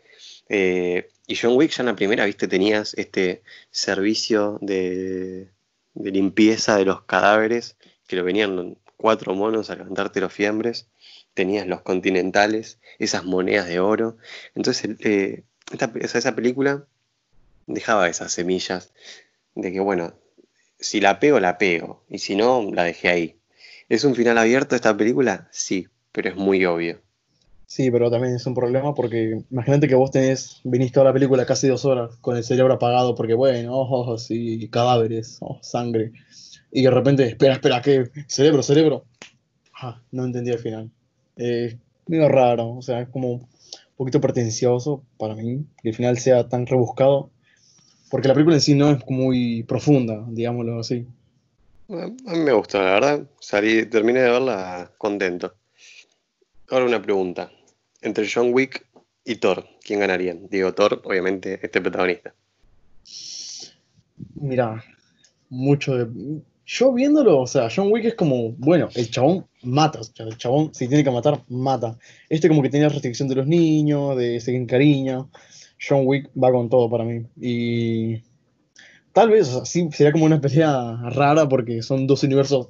Eh, 0.49 1.09
y 1.27 1.35
John 1.35 1.55
Wick 1.55 1.71
ya 1.71 1.81
en 1.81 1.87
la 1.87 1.95
primera, 1.95 2.25
viste, 2.25 2.47
tenías 2.47 2.93
este 2.95 3.41
servicio 3.71 4.59
de, 4.61 5.49
limpieza 5.95 6.77
de 6.77 6.85
los 6.85 7.03
cadáveres, 7.03 7.77
que 8.07 8.15
lo 8.15 8.23
venían 8.23 8.77
cuatro 8.97 9.33
monos 9.33 9.69
a 9.69 9.75
levantarte 9.75 10.21
los 10.21 10.33
fiembres, 10.33 10.87
tenías 11.33 11.67
los 11.67 11.81
continentales, 11.81 12.79
esas 12.99 13.23
monedas 13.25 13.67
de 13.67 13.79
oro. 13.79 14.17
Entonces, 14.53 14.97
eh, 14.99 15.43
esa 15.99 16.35
película 16.35 16.85
dejaba 17.65 18.07
esas 18.07 18.31
semillas 18.31 18.91
de 19.55 19.71
que, 19.71 19.79
bueno, 19.79 20.13
si 20.79 21.01
la 21.01 21.19
pego, 21.19 21.39
la 21.39 21.57
pego, 21.57 22.03
y 22.09 22.19
si 22.19 22.35
no, 22.35 22.69
la 22.71 22.83
dejé 22.83 23.09
ahí. 23.09 23.39
¿Es 23.89 24.03
un 24.03 24.15
final 24.15 24.37
abierto 24.37 24.75
esta 24.75 24.95
película? 24.95 25.47
Sí, 25.51 25.87
pero 26.11 26.29
es 26.29 26.35
muy 26.35 26.65
obvio. 26.65 27.01
Sí, 27.75 27.91
pero 27.91 28.09
también 28.09 28.35
es 28.35 28.45
un 28.45 28.53
problema 28.53 28.93
porque 28.93 29.41
imagínate 29.51 29.89
que 29.89 29.95
vos 29.95 30.09
tenés, 30.09 30.61
viniste 30.63 30.97
a 31.01 31.03
la 31.03 31.11
película 31.11 31.45
casi 31.45 31.67
dos 31.67 31.83
horas 31.83 32.15
con 32.21 32.37
el 32.37 32.43
cerebro 32.45 32.75
apagado 32.75 33.15
porque, 33.15 33.33
bueno, 33.33 33.77
ojos 33.77 34.27
y 34.29 34.69
cadáveres, 34.69 35.39
oh, 35.41 35.59
sangre. 35.61 36.13
Y 36.71 36.83
de 36.83 36.89
repente, 36.89 37.27
espera, 37.27 37.55
espera, 37.55 37.81
¿qué? 37.81 38.09
Cerebro, 38.27 38.63
cerebro. 38.63 39.03
Ah, 39.73 40.01
no 40.11 40.23
entendí 40.23 40.51
el 40.51 40.59
final. 40.59 40.89
Eh, 41.35 41.77
medio 42.07 42.29
raro, 42.29 42.77
o 42.77 42.81
sea, 42.81 43.01
es 43.01 43.09
como 43.09 43.33
un 43.33 43.47
poquito 43.97 44.21
pretencioso 44.21 45.03
para 45.17 45.35
mí 45.35 45.65
que 45.83 45.89
el 45.89 45.95
final 45.95 46.17
sea 46.17 46.47
tan 46.47 46.67
rebuscado. 46.67 47.29
Porque 48.09 48.29
la 48.29 48.35
película 48.35 48.55
en 48.55 48.61
sí 48.61 48.73
no 48.73 48.89
es 48.89 49.05
muy 49.09 49.63
profunda, 49.63 50.23
digámoslo 50.29 50.79
así. 50.79 51.05
A 51.89 52.07
mí 52.07 52.39
me 52.39 52.53
gustó, 52.53 52.81
la 52.81 52.93
verdad. 52.93 53.27
Salí, 53.41 53.85
terminé 53.85 54.21
de 54.21 54.29
verla 54.29 54.93
contento. 54.97 55.55
Ahora 56.69 56.85
una 56.85 57.01
pregunta. 57.01 57.51
Entre 58.05 58.27
John 58.31 58.53
Wick 58.53 58.85
y 59.25 59.37
Thor, 59.37 59.65
¿quién 59.83 59.99
ganaría? 59.99 60.35
Digo, 60.35 60.75
Thor, 60.75 61.01
obviamente, 61.03 61.59
este 61.63 61.81
protagonista. 61.81 62.35
Mira, 64.35 64.83
mucho 65.49 65.95
de. 65.97 66.41
Yo 66.67 66.93
viéndolo, 66.93 67.39
o 67.39 67.47
sea, 67.47 67.67
John 67.75 67.91
Wick 67.91 68.05
es 68.05 68.13
como, 68.13 68.51
bueno, 68.53 68.89
el 68.93 69.09
chabón 69.09 69.47
mata, 69.63 70.01
o 70.01 70.03
sea, 70.03 70.27
el 70.27 70.37
chabón 70.37 70.73
si 70.75 70.87
tiene 70.87 71.03
que 71.03 71.09
matar, 71.09 71.43
mata. 71.49 71.97
Este 72.29 72.47
como 72.47 72.61
que 72.61 72.69
tiene 72.69 72.89
restricción 72.89 73.27
de 73.27 73.35
los 73.35 73.47
niños, 73.47 74.15
de 74.17 74.39
seguir 74.39 74.67
cariño. 74.67 75.31
John 75.81 76.03
Wick 76.05 76.29
va 76.41 76.51
con 76.51 76.69
todo 76.69 76.87
para 76.91 77.05
mí. 77.05 77.25
Y 77.41 78.21
tal 79.13 79.31
vez, 79.31 79.47
o 79.49 79.51
sea, 79.51 79.65
sí, 79.65 79.89
sería 79.91 80.11
como 80.11 80.25
una 80.25 80.41
pelea 80.41 81.09
rara 81.09 81.49
porque 81.49 81.81
son 81.81 82.05
dos 82.05 82.21
universos 82.21 82.67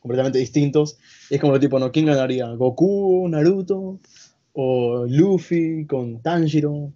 completamente 0.00 0.38
distintos. 0.38 0.98
es 1.28 1.38
como 1.40 1.52
lo 1.52 1.60
tipo, 1.60 1.78
¿no? 1.78 1.92
¿Quién 1.92 2.06
ganaría? 2.06 2.46
¿Goku, 2.54 3.28
Naruto? 3.28 4.00
¿O 4.60 5.06
Luffy 5.06 5.86
con 5.86 6.20
Tanjiro? 6.20 6.92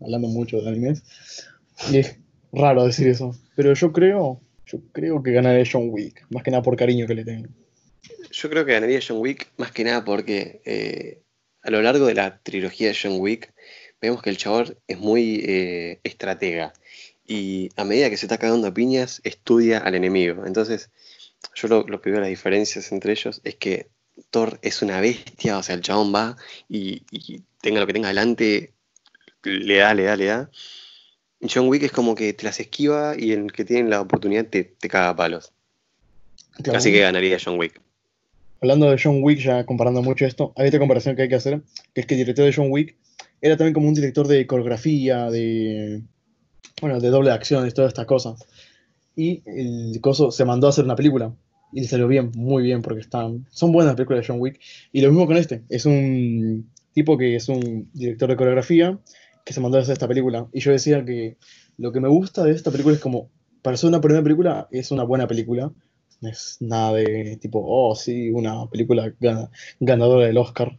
hablando 0.00 0.28
mucho 0.28 0.62
de 0.62 0.70
animes. 0.70 1.02
Y 1.90 1.98
es 1.98 2.16
raro 2.52 2.86
decir 2.86 3.06
eso. 3.06 3.38
Pero 3.54 3.74
yo 3.74 3.92
creo, 3.92 4.40
yo 4.64 4.80
creo 4.92 5.22
que 5.22 5.32
ganaría 5.32 5.70
John 5.70 5.90
Wick. 5.90 6.24
Más 6.30 6.42
que 6.42 6.50
nada 6.50 6.62
por 6.62 6.74
cariño 6.74 7.06
que 7.06 7.14
le 7.14 7.26
tengo. 7.26 7.48
Yo 8.30 8.48
creo 8.48 8.64
que 8.64 8.72
ganaría 8.72 9.00
John 9.06 9.18
Wick 9.18 9.52
más 9.58 9.72
que 9.72 9.84
nada 9.84 10.06
porque 10.06 10.62
eh, 10.64 11.20
a 11.60 11.70
lo 11.70 11.82
largo 11.82 12.06
de 12.06 12.14
la 12.14 12.38
trilogía 12.42 12.88
de 12.88 12.96
John 13.00 13.20
Wick 13.20 13.52
vemos 14.00 14.22
que 14.22 14.30
el 14.30 14.38
chabón 14.38 14.74
es 14.88 14.98
muy 14.98 15.44
eh, 15.46 16.00
estratega 16.04 16.72
y 17.26 17.68
a 17.76 17.84
medida 17.84 18.08
que 18.08 18.16
se 18.16 18.24
está 18.24 18.38
cagando 18.38 18.72
piñas 18.72 19.20
estudia 19.22 19.80
al 19.80 19.94
enemigo. 19.94 20.46
Entonces 20.46 20.90
yo 21.54 21.68
lo, 21.68 22.00
que 22.00 22.10
veo 22.10 22.20
las 22.20 22.30
diferencias 22.30 22.90
entre 22.90 23.12
ellos 23.12 23.42
es 23.44 23.56
que 23.56 23.90
Thor 24.30 24.58
es 24.62 24.82
una 24.82 25.00
bestia, 25.00 25.58
o 25.58 25.62
sea, 25.62 25.74
el 25.74 25.82
chabón 25.82 26.14
va 26.14 26.36
y, 26.68 27.02
y 27.10 27.42
tenga 27.60 27.80
lo 27.80 27.86
que 27.86 27.92
tenga 27.92 28.08
adelante, 28.08 28.72
le 29.42 29.76
da, 29.76 29.94
le 29.94 30.04
da, 30.04 30.16
le 30.16 30.26
da. 30.26 30.50
John 31.42 31.68
Wick 31.68 31.82
es 31.82 31.92
como 31.92 32.14
que 32.14 32.32
te 32.32 32.44
las 32.44 32.60
esquiva 32.60 33.14
y 33.18 33.32
el 33.32 33.52
que 33.52 33.64
tiene 33.64 33.88
la 33.88 34.00
oportunidad 34.00 34.46
te, 34.46 34.64
te 34.64 34.88
caga 34.88 35.10
a 35.10 35.16
palos. 35.16 35.52
Así 36.72 36.92
que 36.92 37.00
ganaría 37.00 37.38
John 37.42 37.58
Wick. 37.58 37.80
Hablando 38.60 38.90
de 38.90 39.00
John 39.02 39.22
Wick, 39.22 39.40
ya 39.40 39.66
comparando 39.66 40.02
mucho 40.02 40.24
esto, 40.24 40.52
hay 40.56 40.68
otra 40.68 40.78
comparación 40.78 41.16
que 41.16 41.22
hay 41.22 41.28
que 41.28 41.34
hacer, 41.34 41.62
que 41.94 42.02
es 42.02 42.06
que 42.06 42.14
el 42.14 42.18
director 42.20 42.44
de 42.44 42.52
John 42.52 42.70
Wick 42.70 42.96
era 43.40 43.56
también 43.56 43.74
como 43.74 43.88
un 43.88 43.94
director 43.94 44.28
de 44.28 44.46
coreografía, 44.46 45.30
de, 45.30 46.02
bueno, 46.80 47.00
de 47.00 47.08
doble 47.08 47.32
acción, 47.32 47.64
de 47.64 47.72
todas 47.72 47.88
estas 47.88 48.06
cosas. 48.06 48.46
Y 49.16 49.42
el 49.46 50.00
coso 50.00 50.30
se 50.30 50.44
mandó 50.44 50.68
a 50.68 50.70
hacer 50.70 50.84
una 50.84 50.94
película 50.94 51.34
y 51.72 51.80
le 51.80 51.88
salió 51.88 52.06
bien, 52.08 52.30
muy 52.36 52.62
bien, 52.62 52.82
porque 52.82 53.00
están, 53.00 53.46
son 53.50 53.72
buenas 53.72 53.94
películas 53.94 54.22
de 54.22 54.32
John 54.32 54.40
Wick. 54.40 54.60
Y 54.92 55.00
lo 55.00 55.10
mismo 55.10 55.26
con 55.26 55.36
este, 55.36 55.62
es 55.68 55.86
un 55.86 56.70
tipo 56.92 57.16
que 57.16 57.36
es 57.36 57.48
un 57.48 57.88
director 57.94 58.28
de 58.28 58.36
coreografía 58.36 58.98
que 59.44 59.52
se 59.52 59.60
mandó 59.60 59.78
a 59.78 59.80
hacer 59.80 59.94
esta 59.94 60.08
película. 60.08 60.48
Y 60.52 60.60
yo 60.60 60.72
decía 60.72 61.04
que 61.04 61.36
lo 61.78 61.92
que 61.92 62.00
me 62.00 62.08
gusta 62.08 62.44
de 62.44 62.52
esta 62.52 62.70
película 62.70 62.94
es 62.94 63.00
como, 63.00 63.30
para 63.62 63.76
ser 63.76 63.88
una 63.88 64.00
primera 64.00 64.22
película, 64.22 64.68
es 64.70 64.90
una 64.90 65.04
buena 65.04 65.26
película. 65.26 65.72
No 66.20 66.28
es 66.28 66.58
nada 66.60 66.92
de 66.92 67.36
tipo, 67.40 67.60
oh, 67.64 67.94
sí, 67.96 68.30
una 68.30 68.68
película 68.70 69.12
ganadora 69.80 70.26
del 70.26 70.38
Oscar. 70.38 70.78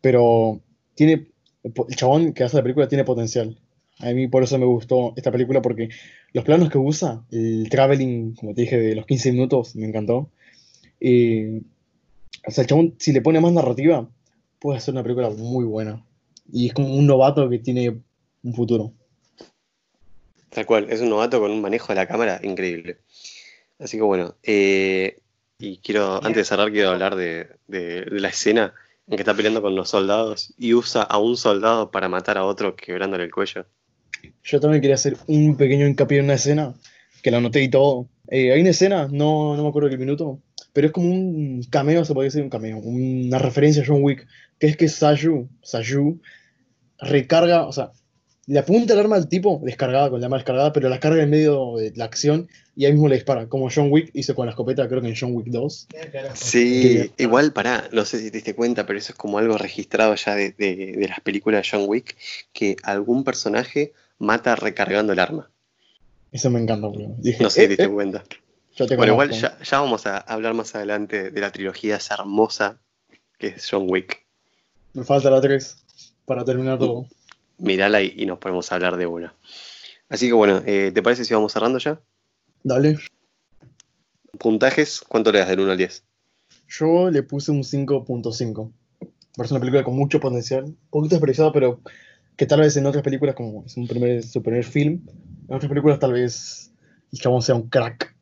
Pero 0.00 0.60
tiene, 0.94 1.28
el 1.62 1.96
chabón 1.96 2.32
que 2.32 2.44
hace 2.44 2.56
la 2.56 2.62
película 2.62 2.88
tiene 2.88 3.04
potencial. 3.04 3.58
A 4.00 4.10
mí 4.12 4.26
por 4.28 4.42
eso 4.42 4.58
me 4.58 4.66
gustó 4.66 5.12
esta 5.16 5.30
película, 5.30 5.62
porque 5.62 5.88
los 6.32 6.44
planos 6.44 6.70
que 6.70 6.78
usa, 6.78 7.24
el 7.30 7.68
traveling, 7.70 8.34
como 8.34 8.54
te 8.54 8.62
dije, 8.62 8.78
de 8.78 8.94
los 8.94 9.06
15 9.06 9.32
minutos, 9.32 9.76
me 9.76 9.86
encantó. 9.86 10.30
Y, 11.00 11.58
o 12.46 12.50
sea, 12.50 12.62
el 12.62 12.68
chabón, 12.68 12.94
si 12.98 13.12
le 13.12 13.22
pone 13.22 13.40
más 13.40 13.52
narrativa, 13.52 14.08
puede 14.58 14.78
hacer 14.78 14.94
una 14.94 15.02
película 15.02 15.30
muy 15.30 15.64
buena 15.64 16.04
y 16.52 16.68
es 16.68 16.74
como 16.74 16.94
un 16.94 17.06
novato 17.06 17.48
que 17.48 17.58
tiene 17.58 18.00
un 18.42 18.54
futuro. 18.54 18.92
Tal 20.50 20.66
cual, 20.66 20.86
es 20.90 21.00
un 21.00 21.10
novato 21.10 21.40
con 21.40 21.50
un 21.50 21.60
manejo 21.60 21.88
de 21.88 21.96
la 21.96 22.06
cámara 22.06 22.40
increíble. 22.42 22.98
Así 23.78 23.96
que 23.96 24.02
bueno, 24.02 24.36
eh, 24.42 25.18
y 25.58 25.78
quiero, 25.78 26.16
antes 26.16 26.36
de 26.36 26.44
cerrar, 26.44 26.70
quiero 26.70 26.90
hablar 26.90 27.16
de, 27.16 27.48
la 27.68 28.28
escena 28.28 28.74
en 29.06 29.16
que 29.16 29.22
está 29.22 29.34
peleando 29.34 29.62
con 29.62 29.74
los 29.74 29.90
soldados 29.90 30.54
y 30.56 30.74
usa 30.74 31.02
a 31.02 31.18
un 31.18 31.36
soldado 31.36 31.90
para 31.90 32.08
matar 32.08 32.38
a 32.38 32.44
otro 32.44 32.76
quebrándole 32.76 33.24
el 33.24 33.32
cuello. 33.32 33.66
Yo 34.42 34.60
también 34.60 34.80
quería 34.80 34.94
hacer 34.94 35.16
un 35.26 35.56
pequeño 35.56 35.86
hincapié 35.86 36.18
en 36.18 36.24
una 36.24 36.34
escena, 36.34 36.74
que 37.22 37.30
la 37.30 37.38
anoté 37.38 37.62
y 37.62 37.68
todo. 37.68 38.08
Eh, 38.28 38.52
hay 38.52 38.60
una 38.60 38.70
escena, 38.70 39.08
no, 39.10 39.56
no 39.56 39.62
me 39.62 39.68
acuerdo 39.68 39.90
qué 39.90 39.98
minuto, 39.98 40.40
pero 40.72 40.86
es 40.86 40.92
como 40.92 41.10
un 41.10 41.62
cameo, 41.70 42.04
se 42.04 42.14
puede 42.14 42.28
decir 42.28 42.42
un 42.42 42.50
cameo, 42.50 42.78
una 42.78 43.38
referencia 43.38 43.82
a 43.82 43.86
John 43.86 44.02
Wick, 44.02 44.26
que 44.58 44.66
es 44.66 44.76
que 44.76 44.88
Saju, 44.88 45.48
Saju 45.62 46.20
recarga, 46.98 47.66
o 47.66 47.72
sea, 47.72 47.92
le 48.46 48.58
apunta 48.58 48.92
el 48.92 49.00
arma 49.00 49.16
al 49.16 49.28
tipo 49.28 49.60
descargada, 49.62 50.10
con 50.10 50.20
la 50.20 50.26
arma 50.26 50.36
descargada, 50.36 50.72
pero 50.72 50.88
la 50.88 51.00
carga 51.00 51.22
en 51.22 51.30
medio 51.30 51.76
de 51.76 51.92
la 51.96 52.04
acción 52.04 52.48
y 52.76 52.84
ahí 52.84 52.92
mismo 52.92 53.08
le 53.08 53.14
dispara, 53.14 53.48
como 53.48 53.70
John 53.72 53.90
Wick 53.90 54.10
hizo 54.14 54.34
con 54.34 54.46
la 54.46 54.50
escopeta, 54.50 54.88
creo 54.88 55.00
que 55.00 55.08
en 55.08 55.16
John 55.18 55.34
Wick 55.34 55.46
2. 55.46 55.88
Sí, 56.34 57.12
igual 57.16 57.52
para, 57.52 57.88
no 57.92 58.04
sé 58.04 58.18
si 58.18 58.30
te 58.30 58.38
diste 58.38 58.54
cuenta, 58.54 58.84
pero 58.84 58.98
eso 58.98 59.12
es 59.12 59.18
como 59.18 59.38
algo 59.38 59.56
registrado 59.56 60.14
ya 60.16 60.34
de, 60.34 61.06
las 61.08 61.20
películas 61.20 61.62
de 61.62 61.68
John 61.70 61.88
Wick, 61.88 62.16
que 62.52 62.76
algún 62.82 63.24
personaje 63.24 63.92
mata 64.18 64.56
recargando 64.56 65.12
el 65.12 65.18
arma. 65.18 65.50
Eso 66.32 66.50
me 66.50 66.60
encanta, 66.60 66.88
Dije, 67.18 67.42
no 67.42 67.50
sé 67.50 67.62
si 67.62 67.66
te 67.66 67.68
diste 67.68 67.84
eh, 67.84 67.86
eh, 67.86 67.90
cuenta. 67.90 68.24
bueno, 68.96 69.12
igual 69.12 69.30
ya, 69.30 69.58
ya, 69.62 69.80
vamos 69.80 70.06
a 70.06 70.18
hablar 70.18 70.54
más 70.54 70.74
adelante 70.74 71.30
de 71.30 71.40
la 71.40 71.52
trilogía 71.52 71.96
esa 71.96 72.14
hermosa 72.14 72.80
que 73.38 73.48
es 73.48 73.68
John 73.70 73.86
Wick. 73.88 74.24
Me 74.94 75.04
falta 75.04 75.30
la 75.30 75.40
3 75.40 75.76
para 76.24 76.44
terminar 76.44 76.78
todo. 76.78 77.06
Mírala 77.58 78.02
y, 78.02 78.26
nos 78.26 78.38
podemos 78.38 78.70
hablar 78.72 78.96
de 78.96 79.06
una. 79.06 79.34
Así 80.08 80.26
que 80.26 80.32
bueno, 80.32 80.62
eh, 80.66 80.90
¿te 80.92 81.02
parece 81.02 81.24
si 81.24 81.34
vamos 81.34 81.52
cerrando 81.52 81.78
ya? 81.78 82.00
Dale. 82.62 82.98
¿Puntajes? 84.38 85.02
¿Cuánto 85.06 85.30
le 85.32 85.38
das 85.38 85.48
del 85.48 85.60
1 85.60 85.72
al 85.72 85.78
10? 85.78 86.04
Yo 86.68 87.10
le 87.10 87.22
puse 87.22 87.52
un 87.52 87.62
5.5. 87.62 88.72
Parece 89.36 89.54
una 89.54 89.60
película 89.60 89.84
con 89.84 89.96
mucho 89.96 90.20
potencial, 90.20 90.64
un 90.64 90.76
poquito 90.90 91.14
desperdiciado, 91.14 91.52
pero 91.52 91.80
que 92.36 92.46
tal 92.46 92.60
vez 92.60 92.76
en 92.76 92.86
otras 92.86 93.02
películas, 93.02 93.34
como 93.34 93.64
es 93.64 93.76
un 93.76 93.86
primer, 93.86 94.22
su 94.22 94.42
primer 94.42 94.64
film, 94.64 95.02
en 95.48 95.54
otras 95.54 95.68
películas 95.68 95.98
tal 95.98 96.12
vez 96.12 96.72
el 97.12 97.18
chabón 97.18 97.42
sea 97.42 97.54
un 97.54 97.68
crack. 97.68 98.14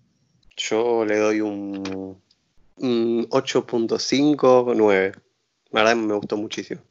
Yo 0.56 1.04
le 1.04 1.16
doy 1.16 1.40
un, 1.40 2.18
un 2.76 3.28
8.5, 3.30 4.74
9. 4.76 5.12
La 5.70 5.82
verdad 5.82 5.96
me 5.96 6.14
gustó 6.14 6.36
muchísimo. 6.36 6.82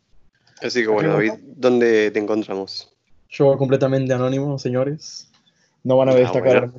Así 0.61 0.81
que 0.81 0.87
bueno, 0.87 1.13
David, 1.13 1.33
¿dónde 1.41 2.11
te 2.11 2.19
encontramos? 2.19 2.91
Yo 3.29 3.57
completamente 3.57 4.13
anónimo, 4.13 4.57
señores. 4.59 5.31
No 5.83 5.97
van 5.97 6.09
a 6.09 6.13
ver 6.13 6.25
ah, 6.25 6.27
esta 6.27 6.43
cara 6.43 6.71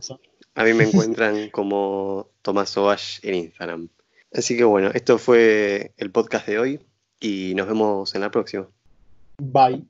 A 0.55 0.65
mí 0.65 0.73
me 0.75 0.85
encuentran 0.89 1.51
como 1.51 2.29
Tomás 2.43 2.77
Ovash 2.77 3.19
en 3.23 3.35
Instagram. 3.35 3.89
Así 4.33 4.57
que 4.57 4.65
bueno, 4.65 4.91
esto 4.95 5.19
fue 5.19 5.93
el 5.97 6.11
podcast 6.11 6.47
de 6.47 6.59
hoy 6.59 6.81
y 7.21 7.55
nos 7.55 7.67
vemos 7.67 8.15
en 8.15 8.21
la 8.21 8.31
próxima. 8.31 8.69
Bye. 9.39 9.85